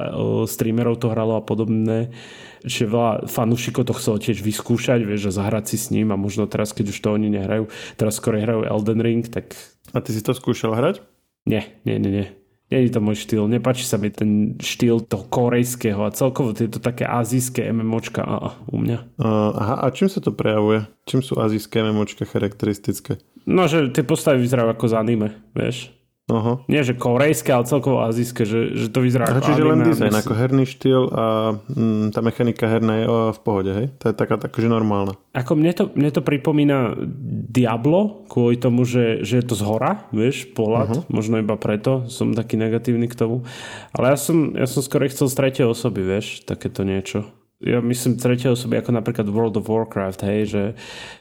streamerov 0.46 1.02
to 1.02 1.10
hralo 1.10 1.38
a 1.38 1.44
podobné. 1.44 2.14
Čiže 2.62 2.94
veľa 2.94 3.14
fanúšikov 3.26 3.90
to 3.90 3.98
chcelo 3.98 4.22
tiež 4.22 4.46
vyskúšať, 4.46 5.02
vieš, 5.02 5.34
a 5.34 5.42
zahrať 5.42 5.74
si 5.74 5.78
s 5.82 5.90
ním 5.90 6.14
a 6.14 6.18
možno 6.18 6.46
teraz, 6.46 6.78
keď 6.78 6.94
už 6.94 6.98
to 7.02 7.10
oni 7.10 7.34
nehrajú, 7.34 7.74
teraz 7.98 8.22
skôr 8.22 8.38
hrajú 8.38 8.70
Elden 8.70 9.02
Ring, 9.02 9.26
tak... 9.26 9.58
A 9.92 10.00
ty 10.00 10.14
si 10.14 10.22
to 10.22 10.38
skúšal 10.38 10.78
hrať? 10.78 11.02
Nie, 11.50 11.74
nie, 11.90 11.98
nie, 11.98 12.12
nie. 12.14 12.28
Je 12.72 12.88
to 12.88 13.04
môj 13.04 13.20
štýl, 13.28 13.52
nepáči 13.52 13.84
sa 13.84 14.00
mi 14.00 14.08
ten 14.08 14.56
štýl 14.56 15.04
toho 15.04 15.28
korejského 15.28 16.08
a 16.08 16.16
celkovo 16.16 16.56
tieto 16.56 16.80
také 16.80 17.04
azijské 17.04 17.68
MMOčka 17.68 18.24
a, 18.24 18.36
a, 18.40 18.50
u 18.72 18.80
mňa. 18.80 19.20
Uh, 19.20 19.52
aha, 19.60 19.76
a 19.84 19.92
čím 19.92 20.08
sa 20.08 20.24
to 20.24 20.32
prejavuje? 20.32 20.88
Čím 21.04 21.20
sú 21.20 21.36
azijské 21.36 21.84
MMOčka 21.84 22.24
charakteristické? 22.24 23.20
No, 23.44 23.68
že 23.68 23.92
tie 23.92 24.08
postavy 24.08 24.40
vyzerajú 24.40 24.72
ako 24.72 24.86
z 24.88 24.94
anime, 24.96 25.36
vieš. 25.52 25.92
Aha. 26.30 26.64
Nie, 26.70 26.86
že 26.86 26.94
korejské, 26.94 27.50
ale 27.52 27.66
celkovo 27.68 28.06
azijské, 28.06 28.46
že, 28.46 28.78
že 28.78 28.88
to 28.94 29.04
vyzerá 29.04 29.28
ako 29.28 29.52
Čiže 29.52 29.64
len 29.66 29.80
dizajn, 29.84 30.14
ako 30.16 30.34
herný 30.38 30.64
štýl 30.70 31.04
a 31.12 31.26
mm, 31.68 32.14
tá 32.14 32.20
mechanika 32.22 32.70
herná 32.70 32.94
je 33.02 33.06
v 33.10 33.40
pohode, 33.42 33.72
hej? 33.74 33.88
To 34.00 34.12
je 34.12 34.16
taká 34.16 34.40
akože 34.40 34.70
normálna. 34.72 35.18
Ako 35.36 35.60
mne 35.60 35.74
to, 35.76 35.90
mne 35.92 36.14
to 36.14 36.22
pripomína 36.24 36.96
Diablo, 37.52 38.24
kvôli 38.32 38.56
tomu, 38.56 38.88
že, 38.88 39.26
že 39.26 39.42
je 39.42 39.46
to 39.50 39.56
z 39.60 39.64
hora, 39.66 40.08
vieš, 40.16 40.48
pohľad, 40.56 40.88
uh-huh. 40.94 41.04
možno 41.12 41.42
iba 41.42 41.58
preto 41.60 42.08
som 42.08 42.32
taký 42.32 42.56
negatívny 42.56 43.12
k 43.12 43.18
tomu. 43.18 43.44
Ale 43.92 44.16
ja 44.16 44.18
som, 44.18 44.56
ja 44.56 44.70
som 44.70 44.80
skoro 44.80 45.10
chcel 45.10 45.28
z 45.28 45.36
tretej 45.36 45.66
osoby, 45.68 46.06
vieš, 46.06 46.48
takéto 46.48 46.88
niečo 46.88 47.28
ja 47.62 47.80
myslím 47.82 48.18
tretie 48.18 48.50
osoby, 48.50 48.82
ako 48.82 48.92
napríklad 48.98 49.30
World 49.30 49.62
of 49.62 49.70
Warcraft, 49.70 50.22
hej, 50.26 50.42
že 50.50 50.64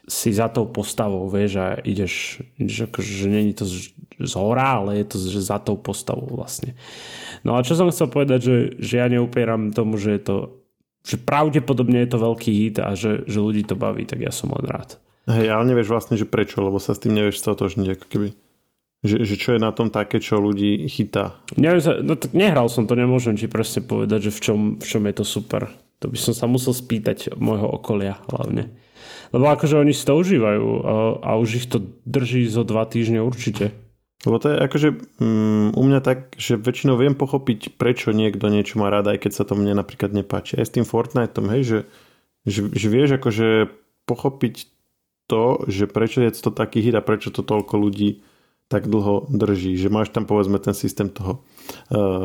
si 0.08 0.32
za 0.32 0.48
tou 0.48 0.64
postavou, 0.66 1.28
vieš, 1.28 1.60
a 1.60 1.76
ideš, 1.84 2.40
ako, 2.58 2.98
že 3.04 3.26
není 3.28 3.52
to 3.52 3.68
z, 3.68 3.92
z 4.16 4.32
hora, 4.36 4.80
ale 4.80 5.04
je 5.04 5.06
to 5.12 5.16
že 5.20 5.40
za 5.44 5.60
tou 5.60 5.76
postavou 5.76 6.26
vlastne. 6.32 6.76
No 7.44 7.56
a 7.56 7.64
čo 7.64 7.76
som 7.76 7.92
chcel 7.92 8.08
povedať, 8.08 8.40
že, 8.40 8.56
že 8.80 8.94
ja 9.00 9.06
neupieram 9.12 9.72
tomu, 9.72 10.00
že 10.00 10.16
je 10.16 10.22
to 10.24 10.36
že 11.00 11.16
pravdepodobne 11.16 12.04
je 12.04 12.10
to 12.12 12.18
veľký 12.20 12.50
hit 12.52 12.76
a 12.76 12.92
že, 12.92 13.24
že 13.24 13.40
ľudí 13.40 13.64
to 13.64 13.72
baví, 13.72 14.04
tak 14.04 14.20
ja 14.20 14.28
som 14.28 14.52
len 14.52 14.68
rád. 14.68 15.00
Hej, 15.24 15.48
ale 15.48 15.64
nevieš 15.72 15.88
vlastne, 15.88 16.20
že 16.20 16.28
prečo, 16.28 16.60
lebo 16.60 16.76
sa 16.76 16.92
s 16.92 17.00
tým 17.00 17.16
nevieš 17.16 17.40
stotožniť, 17.40 17.88
ako 17.96 18.04
keby. 18.04 18.28
Že, 19.00 19.16
že 19.24 19.34
čo 19.40 19.56
je 19.56 19.60
na 19.64 19.72
tom 19.72 19.88
také, 19.88 20.20
čo 20.20 20.36
ľudí 20.36 20.84
chytá? 20.92 21.40
Neviem, 21.56 22.04
no 22.04 22.20
tak 22.20 22.36
nehral 22.36 22.68
som 22.68 22.84
to, 22.84 22.92
nemôžem 22.92 23.32
ti 23.32 23.48
presne 23.48 23.80
povedať, 23.80 24.28
že 24.28 24.32
v 24.36 24.40
čom, 24.44 24.58
v 24.76 24.84
čom 24.84 25.02
je 25.08 25.14
to 25.16 25.24
super. 25.24 25.72
To 26.00 26.08
by 26.08 26.16
som 26.16 26.32
sa 26.32 26.48
musel 26.48 26.72
spýtať 26.72 27.36
môjho 27.36 27.68
okolia 27.68 28.20
hlavne. 28.32 28.72
Lebo 29.30 29.46
akože 29.52 29.78
oni 29.78 29.94
si 29.94 30.02
to 30.02 30.18
užívajú 30.18 30.68
a, 30.82 30.94
a 31.22 31.30
už 31.38 31.48
ich 31.62 31.66
to 31.70 31.84
drží 32.08 32.48
zo 32.50 32.66
dva 32.66 32.88
týždne 32.88 33.22
určite. 33.22 33.70
Lebo 34.26 34.36
to 34.36 34.52
je 34.52 34.56
akože 34.60 34.88
um, 35.22 35.72
u 35.72 35.82
mňa 35.86 36.00
tak, 36.04 36.36
že 36.36 36.60
väčšinou 36.60 37.00
viem 37.00 37.16
pochopiť, 37.16 37.80
prečo 37.80 38.12
niekto 38.12 38.52
niečo 38.52 38.76
má 38.76 38.92
rád, 38.92 39.16
aj 39.16 39.24
keď 39.24 39.32
sa 39.32 39.44
to 39.48 39.56
mne 39.56 39.72
napríklad 39.72 40.12
nepáči. 40.12 40.60
Aj 40.60 40.66
s 40.68 40.74
tým 40.74 40.84
Fortniteom, 40.84 41.48
hej, 41.56 41.62
že, 41.64 41.78
že, 42.44 42.60
že 42.68 42.86
vieš 42.92 43.16
akože 43.16 43.72
pochopiť 44.04 44.68
to, 45.30 45.64
že 45.70 45.88
prečo 45.88 46.20
je 46.20 46.36
to 46.36 46.52
taký 46.52 46.84
hit 46.84 46.98
a 46.98 47.06
prečo 47.06 47.32
to 47.32 47.40
toľko 47.40 47.80
ľudí 47.80 48.20
tak 48.68 48.90
dlho 48.90 49.30
drží. 49.30 49.78
Že 49.78 49.88
máš 49.88 50.08
tam 50.12 50.28
povedzme 50.28 50.60
ten 50.60 50.76
systém 50.76 51.08
toho 51.08 51.46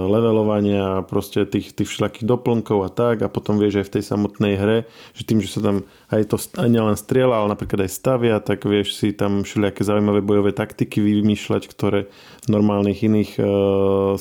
levelovania, 0.06 1.02
proste 1.06 1.46
tých, 1.46 1.74
tých 1.74 1.90
všelakých 1.90 2.26
doplnkov 2.26 2.86
a 2.86 2.90
tak 2.94 3.26
a 3.26 3.32
potom 3.32 3.58
vieš 3.58 3.82
aj 3.82 3.86
v 3.90 3.94
tej 3.98 4.04
samotnej 4.06 4.54
hre, 4.58 4.78
že 5.18 5.26
tým, 5.26 5.42
že 5.42 5.50
sa 5.50 5.62
tam 5.62 5.86
aj 6.14 6.22
to 6.30 6.38
aj 6.38 6.70
nielen 6.70 6.94
strieľa, 6.94 7.42
ale 7.42 7.54
napríklad 7.58 7.86
aj 7.86 7.92
stavia, 7.98 8.38
tak 8.42 8.66
vieš 8.70 8.98
si 8.98 9.10
tam 9.14 9.42
všelijaké 9.42 9.82
zaujímavé 9.82 10.22
bojové 10.22 10.54
taktiky 10.54 11.02
vymýšľať, 11.02 11.66
ktoré 11.66 12.10
v 12.46 12.48
normálnych 12.50 13.02
iných 13.06 13.32
uh, 13.38 13.46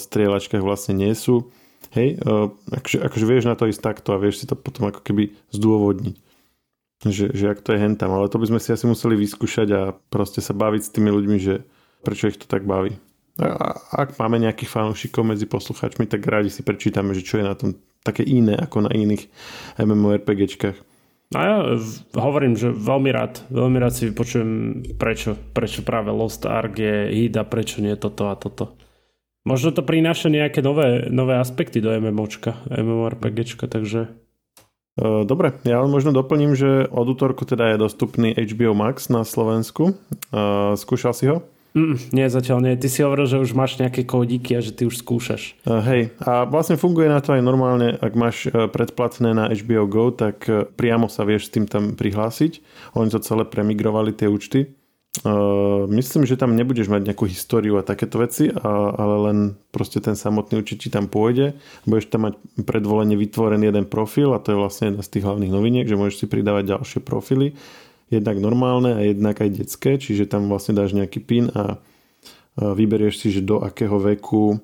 strieľačkách 0.00 0.64
vlastne 0.64 0.96
nie 0.96 1.12
sú. 1.12 1.52
Hej, 1.92 2.18
uh, 2.24 2.50
akože, 2.72 3.04
akože 3.04 3.24
vieš 3.28 3.44
na 3.46 3.54
to 3.54 3.68
ísť 3.68 3.84
takto 3.84 4.16
a 4.16 4.22
vieš 4.22 4.42
si 4.42 4.46
to 4.48 4.56
potom 4.56 4.88
ako 4.88 5.04
keby 5.04 5.36
zdôvodniť. 5.52 6.16
Že, 7.04 7.36
že 7.36 7.44
ak 7.52 7.60
to 7.60 7.76
je 7.76 7.84
hentam, 7.84 8.16
ale 8.16 8.32
to 8.32 8.40
by 8.40 8.48
sme 8.48 8.60
si 8.64 8.72
asi 8.72 8.88
museli 8.88 9.12
vyskúšať 9.20 9.68
a 9.76 9.80
proste 10.08 10.40
sa 10.40 10.56
baviť 10.56 10.82
s 10.88 10.92
tými 10.94 11.12
ľuďmi, 11.12 11.36
že 11.36 11.60
prečo 12.00 12.32
ich 12.32 12.40
to 12.40 12.48
tak 12.48 12.64
baví. 12.64 12.96
A 13.34 13.74
ak 14.06 14.14
máme 14.22 14.38
nejakých 14.38 14.70
fanúšikov 14.70 15.26
medzi 15.26 15.50
poslucháčmi, 15.50 16.06
tak 16.06 16.22
rádi 16.22 16.54
si 16.54 16.62
prečítame, 16.62 17.18
že 17.18 17.26
čo 17.26 17.42
je 17.42 17.44
na 17.44 17.58
tom 17.58 17.74
také 18.06 18.22
iné 18.22 18.54
ako 18.54 18.86
na 18.86 18.90
iných 18.94 19.26
MMORPGčkách. 19.80 20.78
A 21.34 21.40
ja 21.40 21.56
hovorím, 22.14 22.54
že 22.54 22.70
veľmi 22.70 23.10
rád, 23.10 23.42
veľmi 23.50 23.80
rád 23.82 23.92
si 23.96 24.06
vypočujem 24.12 24.50
prečo, 24.94 25.34
prečo 25.34 25.82
práve 25.82 26.14
Lost 26.14 26.46
Ark 26.46 26.78
je 26.78 27.10
hit 27.10 27.34
a 27.34 27.42
prečo 27.42 27.82
nie 27.82 27.98
toto 27.98 28.30
a 28.30 28.38
toto. 28.38 28.78
Možno 29.42 29.74
to 29.74 29.82
prináša 29.82 30.30
nejaké 30.30 30.62
nové, 30.62 31.10
nové 31.10 31.36
aspekty 31.36 31.82
do 31.82 31.90
MMOčka, 31.90 32.62
MMORPGčka, 32.70 33.66
takže... 33.66 34.14
E, 34.96 35.26
dobre, 35.26 35.58
ja 35.66 35.82
len 35.82 35.90
možno 35.90 36.14
doplním, 36.14 36.54
že 36.54 36.86
od 36.86 37.12
útorku 37.12 37.44
teda 37.44 37.74
je 37.74 37.82
dostupný 37.82 38.30
HBO 38.32 38.72
Max 38.72 39.10
na 39.10 39.26
Slovensku. 39.26 39.92
E, 39.92 39.94
skúšal 40.78 41.12
si 41.12 41.28
ho? 41.28 41.44
Mm, 41.74 41.98
nie, 42.14 42.30
zatiaľ 42.30 42.62
nie. 42.62 42.78
Ty 42.78 42.86
si 42.86 43.02
hovoril, 43.02 43.26
že 43.26 43.42
už 43.42 43.50
máš 43.50 43.82
nejaké 43.82 44.06
kódiky 44.06 44.54
a 44.54 44.62
že 44.62 44.70
ty 44.70 44.86
už 44.86 45.02
skúšaš. 45.02 45.58
Uh, 45.66 45.82
hej, 45.82 46.02
a 46.22 46.46
vlastne 46.46 46.78
funguje 46.78 47.10
na 47.10 47.18
to 47.18 47.34
aj 47.34 47.42
normálne, 47.42 47.98
ak 47.98 48.14
máš 48.14 48.46
uh, 48.46 48.70
predplatné 48.70 49.34
na 49.34 49.50
HBO 49.50 49.90
Go, 49.90 50.14
tak 50.14 50.46
uh, 50.46 50.70
priamo 50.70 51.10
sa 51.10 51.26
vieš 51.26 51.50
s 51.50 51.58
tým 51.58 51.66
tam 51.66 51.98
prihlásiť. 51.98 52.62
Oni 52.94 53.10
to 53.10 53.18
celé 53.18 53.42
premigrovali, 53.42 54.14
tie 54.14 54.30
účty. 54.30 54.70
Uh, 55.26 55.90
myslím, 55.90 56.26
že 56.30 56.38
tam 56.38 56.54
nebudeš 56.54 56.86
mať 56.86 57.10
nejakú 57.10 57.26
históriu 57.26 57.74
a 57.78 57.86
takéto 57.86 58.22
veci, 58.22 58.50
a, 58.50 58.70
ale 58.94 59.14
len 59.30 59.38
proste 59.70 60.02
ten 60.02 60.18
samotný 60.18 60.62
ti 60.62 60.90
tam 60.90 61.06
pôjde. 61.10 61.58
Budeš 61.86 62.10
tam 62.10 62.30
mať 62.30 62.34
predvolenie 62.66 63.18
vytvorený 63.18 63.70
jeden 63.70 63.86
profil 63.86 64.34
a 64.34 64.42
to 64.42 64.54
je 64.54 64.58
vlastne 64.58 64.90
jedna 64.90 65.02
z 65.06 65.10
tých 65.14 65.26
hlavných 65.26 65.54
noviniek, 65.54 65.86
že 65.86 65.98
môžeš 65.98 66.22
si 66.22 66.26
pridávať 66.26 66.78
ďalšie 66.78 66.98
profily 67.02 67.54
jednak 68.12 68.36
normálne 68.40 68.96
a 68.96 69.00
jednak 69.00 69.40
aj 69.40 69.50
detské, 69.50 69.96
čiže 69.96 70.28
tam 70.28 70.48
vlastne 70.48 70.76
dáš 70.76 70.92
nejaký 70.92 71.20
pin 71.24 71.48
a 71.54 71.80
vyberieš 72.54 73.24
si, 73.24 73.28
že 73.34 73.42
do 73.42 73.62
akého 73.62 73.98
veku 73.98 74.60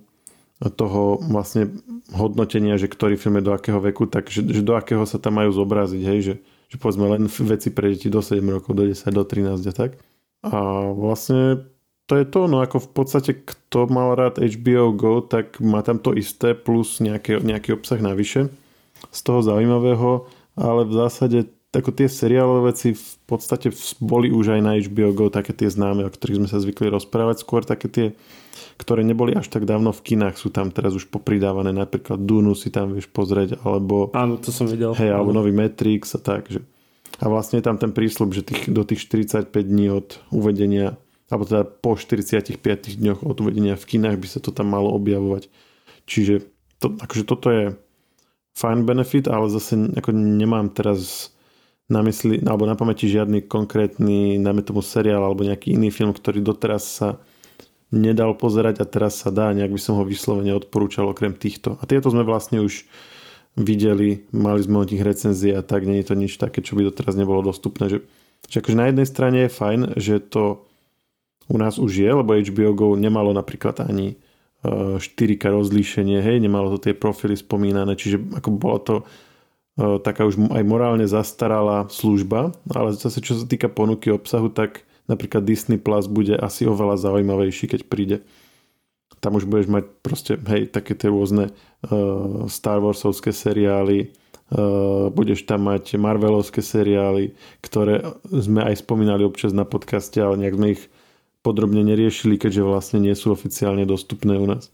toho 0.61 1.17
vlastne 1.25 1.73
hodnotenia, 2.13 2.77
že 2.77 2.91
ktorý 2.91 3.17
film 3.17 3.41
je 3.41 3.49
do 3.49 3.57
akého 3.57 3.81
veku, 3.81 4.05
takže 4.05 4.45
že 4.45 4.61
do 4.61 4.77
akého 4.77 5.09
sa 5.09 5.17
tam 5.17 5.41
majú 5.41 5.57
zobraziť, 5.57 6.03
hej, 6.05 6.21
že, 6.21 6.35
že 6.69 6.77
povedzme 6.77 7.09
len 7.09 7.25
veci 7.27 7.73
pre 7.73 7.97
deti 7.97 8.13
do 8.13 8.21
7 8.21 8.45
rokov, 8.45 8.77
do 8.77 8.85
10, 8.85 9.09
do 9.09 9.25
13 9.25 9.57
a 9.57 9.73
tak. 9.73 9.97
A 10.45 10.85
vlastne 10.93 11.65
to 12.05 12.19
je 12.19 12.27
to, 12.29 12.45
no 12.45 12.61
ako 12.61 12.83
v 12.85 12.91
podstate 12.93 13.33
kto 13.41 13.89
mal 13.89 14.13
rád 14.19 14.43
HBO 14.43 14.93
Go, 14.93 15.25
tak 15.25 15.63
má 15.65 15.81
tam 15.81 15.97
to 15.97 16.13
isté 16.13 16.53
plus 16.53 17.01
nejaké, 17.01 17.41
nejaký 17.41 17.81
obsah 17.81 18.03
navyše 18.03 18.53
z 19.09 19.21
toho 19.25 19.41
zaujímavého, 19.41 20.29
ale 20.61 20.85
v 20.85 20.93
zásade 20.93 21.49
ako 21.71 21.95
tie 21.95 22.11
seriálové 22.11 22.75
veci 22.75 22.99
v 22.99 23.15
podstate 23.31 23.71
boli 24.03 24.27
už 24.35 24.59
aj 24.59 24.61
na 24.61 24.75
HBO 24.75 25.15
Go 25.15 25.27
také 25.31 25.55
tie 25.55 25.71
známe, 25.71 26.03
o 26.03 26.11
ktorých 26.11 26.43
sme 26.43 26.49
sa 26.51 26.59
zvykli 26.59 26.91
rozprávať. 26.91 27.47
Skôr 27.47 27.63
také 27.63 27.87
tie, 27.87 28.07
ktoré 28.75 29.07
neboli 29.07 29.39
až 29.39 29.47
tak 29.47 29.71
dávno 29.71 29.95
v 29.95 30.03
kinách, 30.03 30.35
sú 30.35 30.51
tam 30.51 30.75
teraz 30.75 30.99
už 30.99 31.07
popridávané. 31.07 31.71
Napríklad 31.71 32.19
Dunu 32.27 32.59
si 32.59 32.75
tam 32.75 32.99
vieš 32.99 33.07
pozrieť, 33.15 33.63
alebo... 33.63 34.11
Áno, 34.19 34.43
to 34.43 34.51
som 34.51 34.67
videl. 34.67 34.99
Hej, 34.99 35.15
alebo 35.15 35.31
nový 35.31 35.55
Matrix 35.55 36.19
a 36.19 36.21
tak. 36.21 36.51
Že... 36.51 36.67
A 37.23 37.31
vlastne 37.31 37.63
je 37.63 37.67
tam 37.71 37.79
ten 37.79 37.95
prísľub, 37.95 38.35
že 38.35 38.43
tých, 38.43 38.67
do 38.67 38.83
tých 38.83 39.07
45 39.07 39.55
dní 39.55 39.95
od 39.95 40.19
uvedenia, 40.35 40.99
alebo 41.31 41.47
teda 41.47 41.63
po 41.71 41.95
45 41.95 42.59
dňoch 42.99 43.23
od 43.23 43.37
uvedenia 43.47 43.79
v 43.79 43.87
kinách 43.87 44.19
by 44.19 44.27
sa 44.27 44.43
to 44.43 44.51
tam 44.51 44.75
malo 44.75 44.91
objavovať. 44.91 45.47
Čiže 46.11 46.51
to, 46.83 46.99
akože 46.99 47.25
toto 47.31 47.47
je 47.55 47.65
fajn 48.59 48.83
benefit, 48.83 49.31
ale 49.31 49.47
zase 49.47 49.79
ako 49.95 50.11
nemám 50.11 50.75
teraz 50.75 51.31
na 51.91 52.07
mysli, 52.07 52.39
alebo 52.47 52.71
na 52.71 52.79
pamäti 52.79 53.11
žiadny 53.11 53.51
konkrétny, 53.51 54.39
najmä 54.39 54.63
tomu 54.63 54.81
seriál 54.81 55.27
alebo 55.27 55.43
nejaký 55.43 55.75
iný 55.75 55.91
film, 55.91 56.15
ktorý 56.15 56.39
doteraz 56.39 56.87
sa 56.87 57.19
nedal 57.91 58.39
pozerať 58.39 58.79
a 58.81 58.87
teraz 58.87 59.19
sa 59.19 59.35
dá, 59.35 59.51
nejak 59.51 59.75
by 59.75 59.81
som 59.83 59.99
ho 59.99 60.07
vyslovene 60.07 60.55
odporúčal 60.55 61.11
okrem 61.11 61.35
týchto. 61.35 61.75
A 61.83 61.85
tieto 61.91 62.07
sme 62.15 62.23
vlastne 62.23 62.63
už 62.63 62.87
videli, 63.59 64.31
mali 64.31 64.63
sme 64.63 64.79
o 64.79 64.87
nich 64.87 65.03
recenzie 65.03 65.59
a 65.59 65.67
tak, 65.67 65.83
nie 65.83 65.99
je 65.99 66.07
to 66.07 66.15
nič 66.15 66.39
také, 66.39 66.63
čo 66.63 66.79
by 66.79 66.87
doteraz 66.87 67.19
nebolo 67.19 67.43
dostupné. 67.43 67.91
Že, 67.91 67.99
že 68.47 68.57
akože 68.63 68.79
na 68.79 68.87
jednej 68.87 69.07
strane 69.11 69.39
je 69.45 69.51
fajn, 69.51 69.81
že 69.99 70.23
to 70.23 70.71
u 71.51 71.59
nás 71.59 71.83
už 71.83 71.91
je, 71.91 72.11
lebo 72.15 72.39
HBO 72.39 72.73
Go 72.79 72.87
nemalo 72.95 73.35
napríklad 73.35 73.83
ani 73.83 74.15
4K 74.63 75.43
e, 75.43 75.51
rozlíšenie, 75.51 76.23
hej, 76.23 76.39
nemalo 76.39 76.79
to 76.79 76.87
tie 76.87 76.95
profily 76.95 77.35
spomínané, 77.35 77.99
čiže 77.99 78.23
ako 78.39 78.49
bolo 78.55 78.79
to 78.79 78.95
taká 79.81 80.29
už 80.29 80.37
aj 80.53 80.65
morálne 80.67 81.09
zastaralá 81.09 81.89
služba, 81.89 82.53
ale 82.69 82.93
zase 82.93 83.25
čo 83.25 83.39
sa 83.39 83.49
týka 83.49 83.73
ponuky 83.73 84.13
obsahu, 84.13 84.53
tak 84.53 84.85
napríklad 85.09 85.43
Disney 85.43 85.81
Plus 85.81 86.05
bude 86.07 86.37
asi 86.37 86.69
oveľa 86.69 87.01
zaujímavejší, 87.01 87.67
keď 87.67 87.81
príde. 87.89 88.17
Tam 89.21 89.37
už 89.37 89.49
budeš 89.49 89.69
mať 89.69 89.85
proste, 90.01 90.33
hej, 90.37 90.73
také 90.73 90.97
tie 90.97 91.13
rôzne 91.13 91.53
uh, 91.53 92.49
Star 92.49 92.81
Warsovské 92.81 93.37
seriály, 93.37 94.13
uh, 94.55 95.13
budeš 95.13 95.45
tam 95.45 95.69
mať 95.69 96.01
Marvelovské 96.01 96.65
seriály, 96.65 97.37
ktoré 97.61 98.01
sme 98.29 98.65
aj 98.65 98.81
spomínali 98.81 99.25
občas 99.25 99.53
na 99.53 99.69
podcaste, 99.69 100.17
ale 100.21 100.41
nejak 100.41 100.57
sme 100.57 100.69
ich 100.73 100.83
podrobne 101.45 101.85
neriešili, 101.85 102.41
keďže 102.41 102.63
vlastne 102.65 102.99
nie 103.01 103.13
sú 103.13 103.33
oficiálne 103.33 103.85
dostupné 103.85 104.41
u 104.41 104.49
nás. 104.49 104.73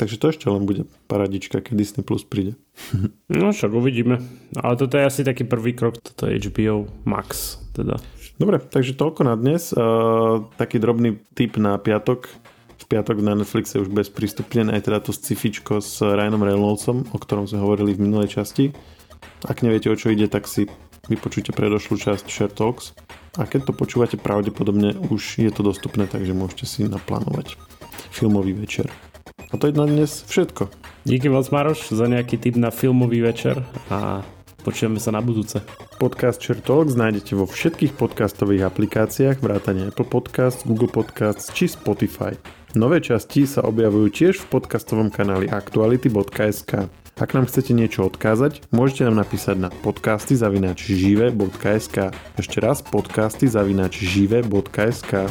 Takže 0.00 0.16
to 0.16 0.32
ešte 0.32 0.46
len 0.48 0.64
bude 0.64 0.88
paradička, 1.04 1.60
keď 1.60 1.74
Disney 1.76 2.04
Plus 2.04 2.24
príde. 2.24 2.56
No 3.32 3.52
však 3.52 3.72
uvidíme. 3.72 4.20
Ale 4.56 4.74
toto 4.76 5.00
je 5.00 5.08
asi 5.08 5.24
taký 5.24 5.48
prvý 5.48 5.72
krok, 5.72 6.00
toto 6.00 6.28
je 6.28 6.36
HBO 6.36 6.88
Max. 7.08 7.60
Teda. 7.72 7.96
Dobre, 8.36 8.60
takže 8.60 8.92
toľko 8.96 9.24
na 9.24 9.34
dnes. 9.36 9.72
Uh, 9.72 10.48
taký 10.60 10.76
drobný 10.76 11.16
tip 11.32 11.56
na 11.56 11.80
piatok. 11.80 12.28
V 12.76 12.84
piatok 12.84 13.24
na 13.24 13.32
Netflixe 13.38 13.80
už 13.80 13.88
bez 13.88 14.12
prístupnené 14.12 14.76
aj 14.76 14.84
teda 14.84 14.98
to 15.00 15.16
scifičko 15.16 15.80
s 15.80 16.02
Ryanom 16.02 16.44
Reynoldsom, 16.44 17.08
o 17.14 17.18
ktorom 17.18 17.48
sme 17.48 17.62
hovorili 17.64 17.96
v 17.96 18.04
minulej 18.04 18.36
časti. 18.36 18.74
Ak 19.48 19.62
neviete, 19.64 19.88
o 19.88 19.96
čo 19.96 20.12
ide, 20.12 20.28
tak 20.28 20.50
si 20.50 20.68
vypočujte 21.08 21.54
predošlú 21.54 21.96
časť 21.96 22.24
Share 22.28 22.52
Talks. 22.52 22.92
A 23.40 23.48
keď 23.48 23.70
to 23.70 23.72
počúvate, 23.72 24.20
pravdepodobne 24.20 24.98
už 25.08 25.40
je 25.40 25.48
to 25.48 25.64
dostupné, 25.64 26.04
takže 26.04 26.36
môžete 26.36 26.68
si 26.68 26.80
naplánovať 26.84 27.56
filmový 28.12 28.52
večer. 28.52 28.92
A 29.52 29.60
to 29.60 29.68
je 29.68 29.76
na 29.76 29.84
dnes 29.84 30.24
všetko. 30.24 30.72
Díky 31.04 31.28
moc 31.28 31.44
Maroš 31.52 31.92
za 31.92 32.08
nejaký 32.08 32.40
tip 32.40 32.56
na 32.56 32.72
filmový 32.72 33.20
večer 33.20 33.60
a 33.92 34.24
počujeme 34.64 34.96
sa 34.96 35.12
na 35.12 35.20
budúce. 35.20 35.60
Podcast 36.00 36.40
Talks 36.40 36.96
nájdete 36.96 37.36
vo 37.36 37.44
všetkých 37.44 37.92
podcastových 38.00 38.72
aplikáciách 38.72 39.44
vrátane 39.44 39.92
Apple 39.92 40.08
Podcast, 40.08 40.64
Google 40.64 40.88
Podcast 40.88 41.52
či 41.52 41.68
Spotify. 41.68 42.32
Nové 42.72 43.04
časti 43.04 43.44
sa 43.44 43.60
objavujú 43.68 44.08
tiež 44.08 44.40
v 44.40 44.56
podcastovom 44.56 45.12
kanáli 45.12 45.52
aktuality.sk. 45.52 46.88
Ak 47.20 47.36
nám 47.36 47.44
chcete 47.44 47.76
niečo 47.76 48.08
odkázať, 48.08 48.64
môžete 48.72 49.04
nám 49.04 49.20
napísať 49.20 49.68
na 49.68 49.68
podcasty. 49.68 50.32
Ešte 52.40 52.58
raz 52.64 52.80
podcasty 52.80 53.44
zavinač 53.52 54.00
žive.sk. 54.00 55.28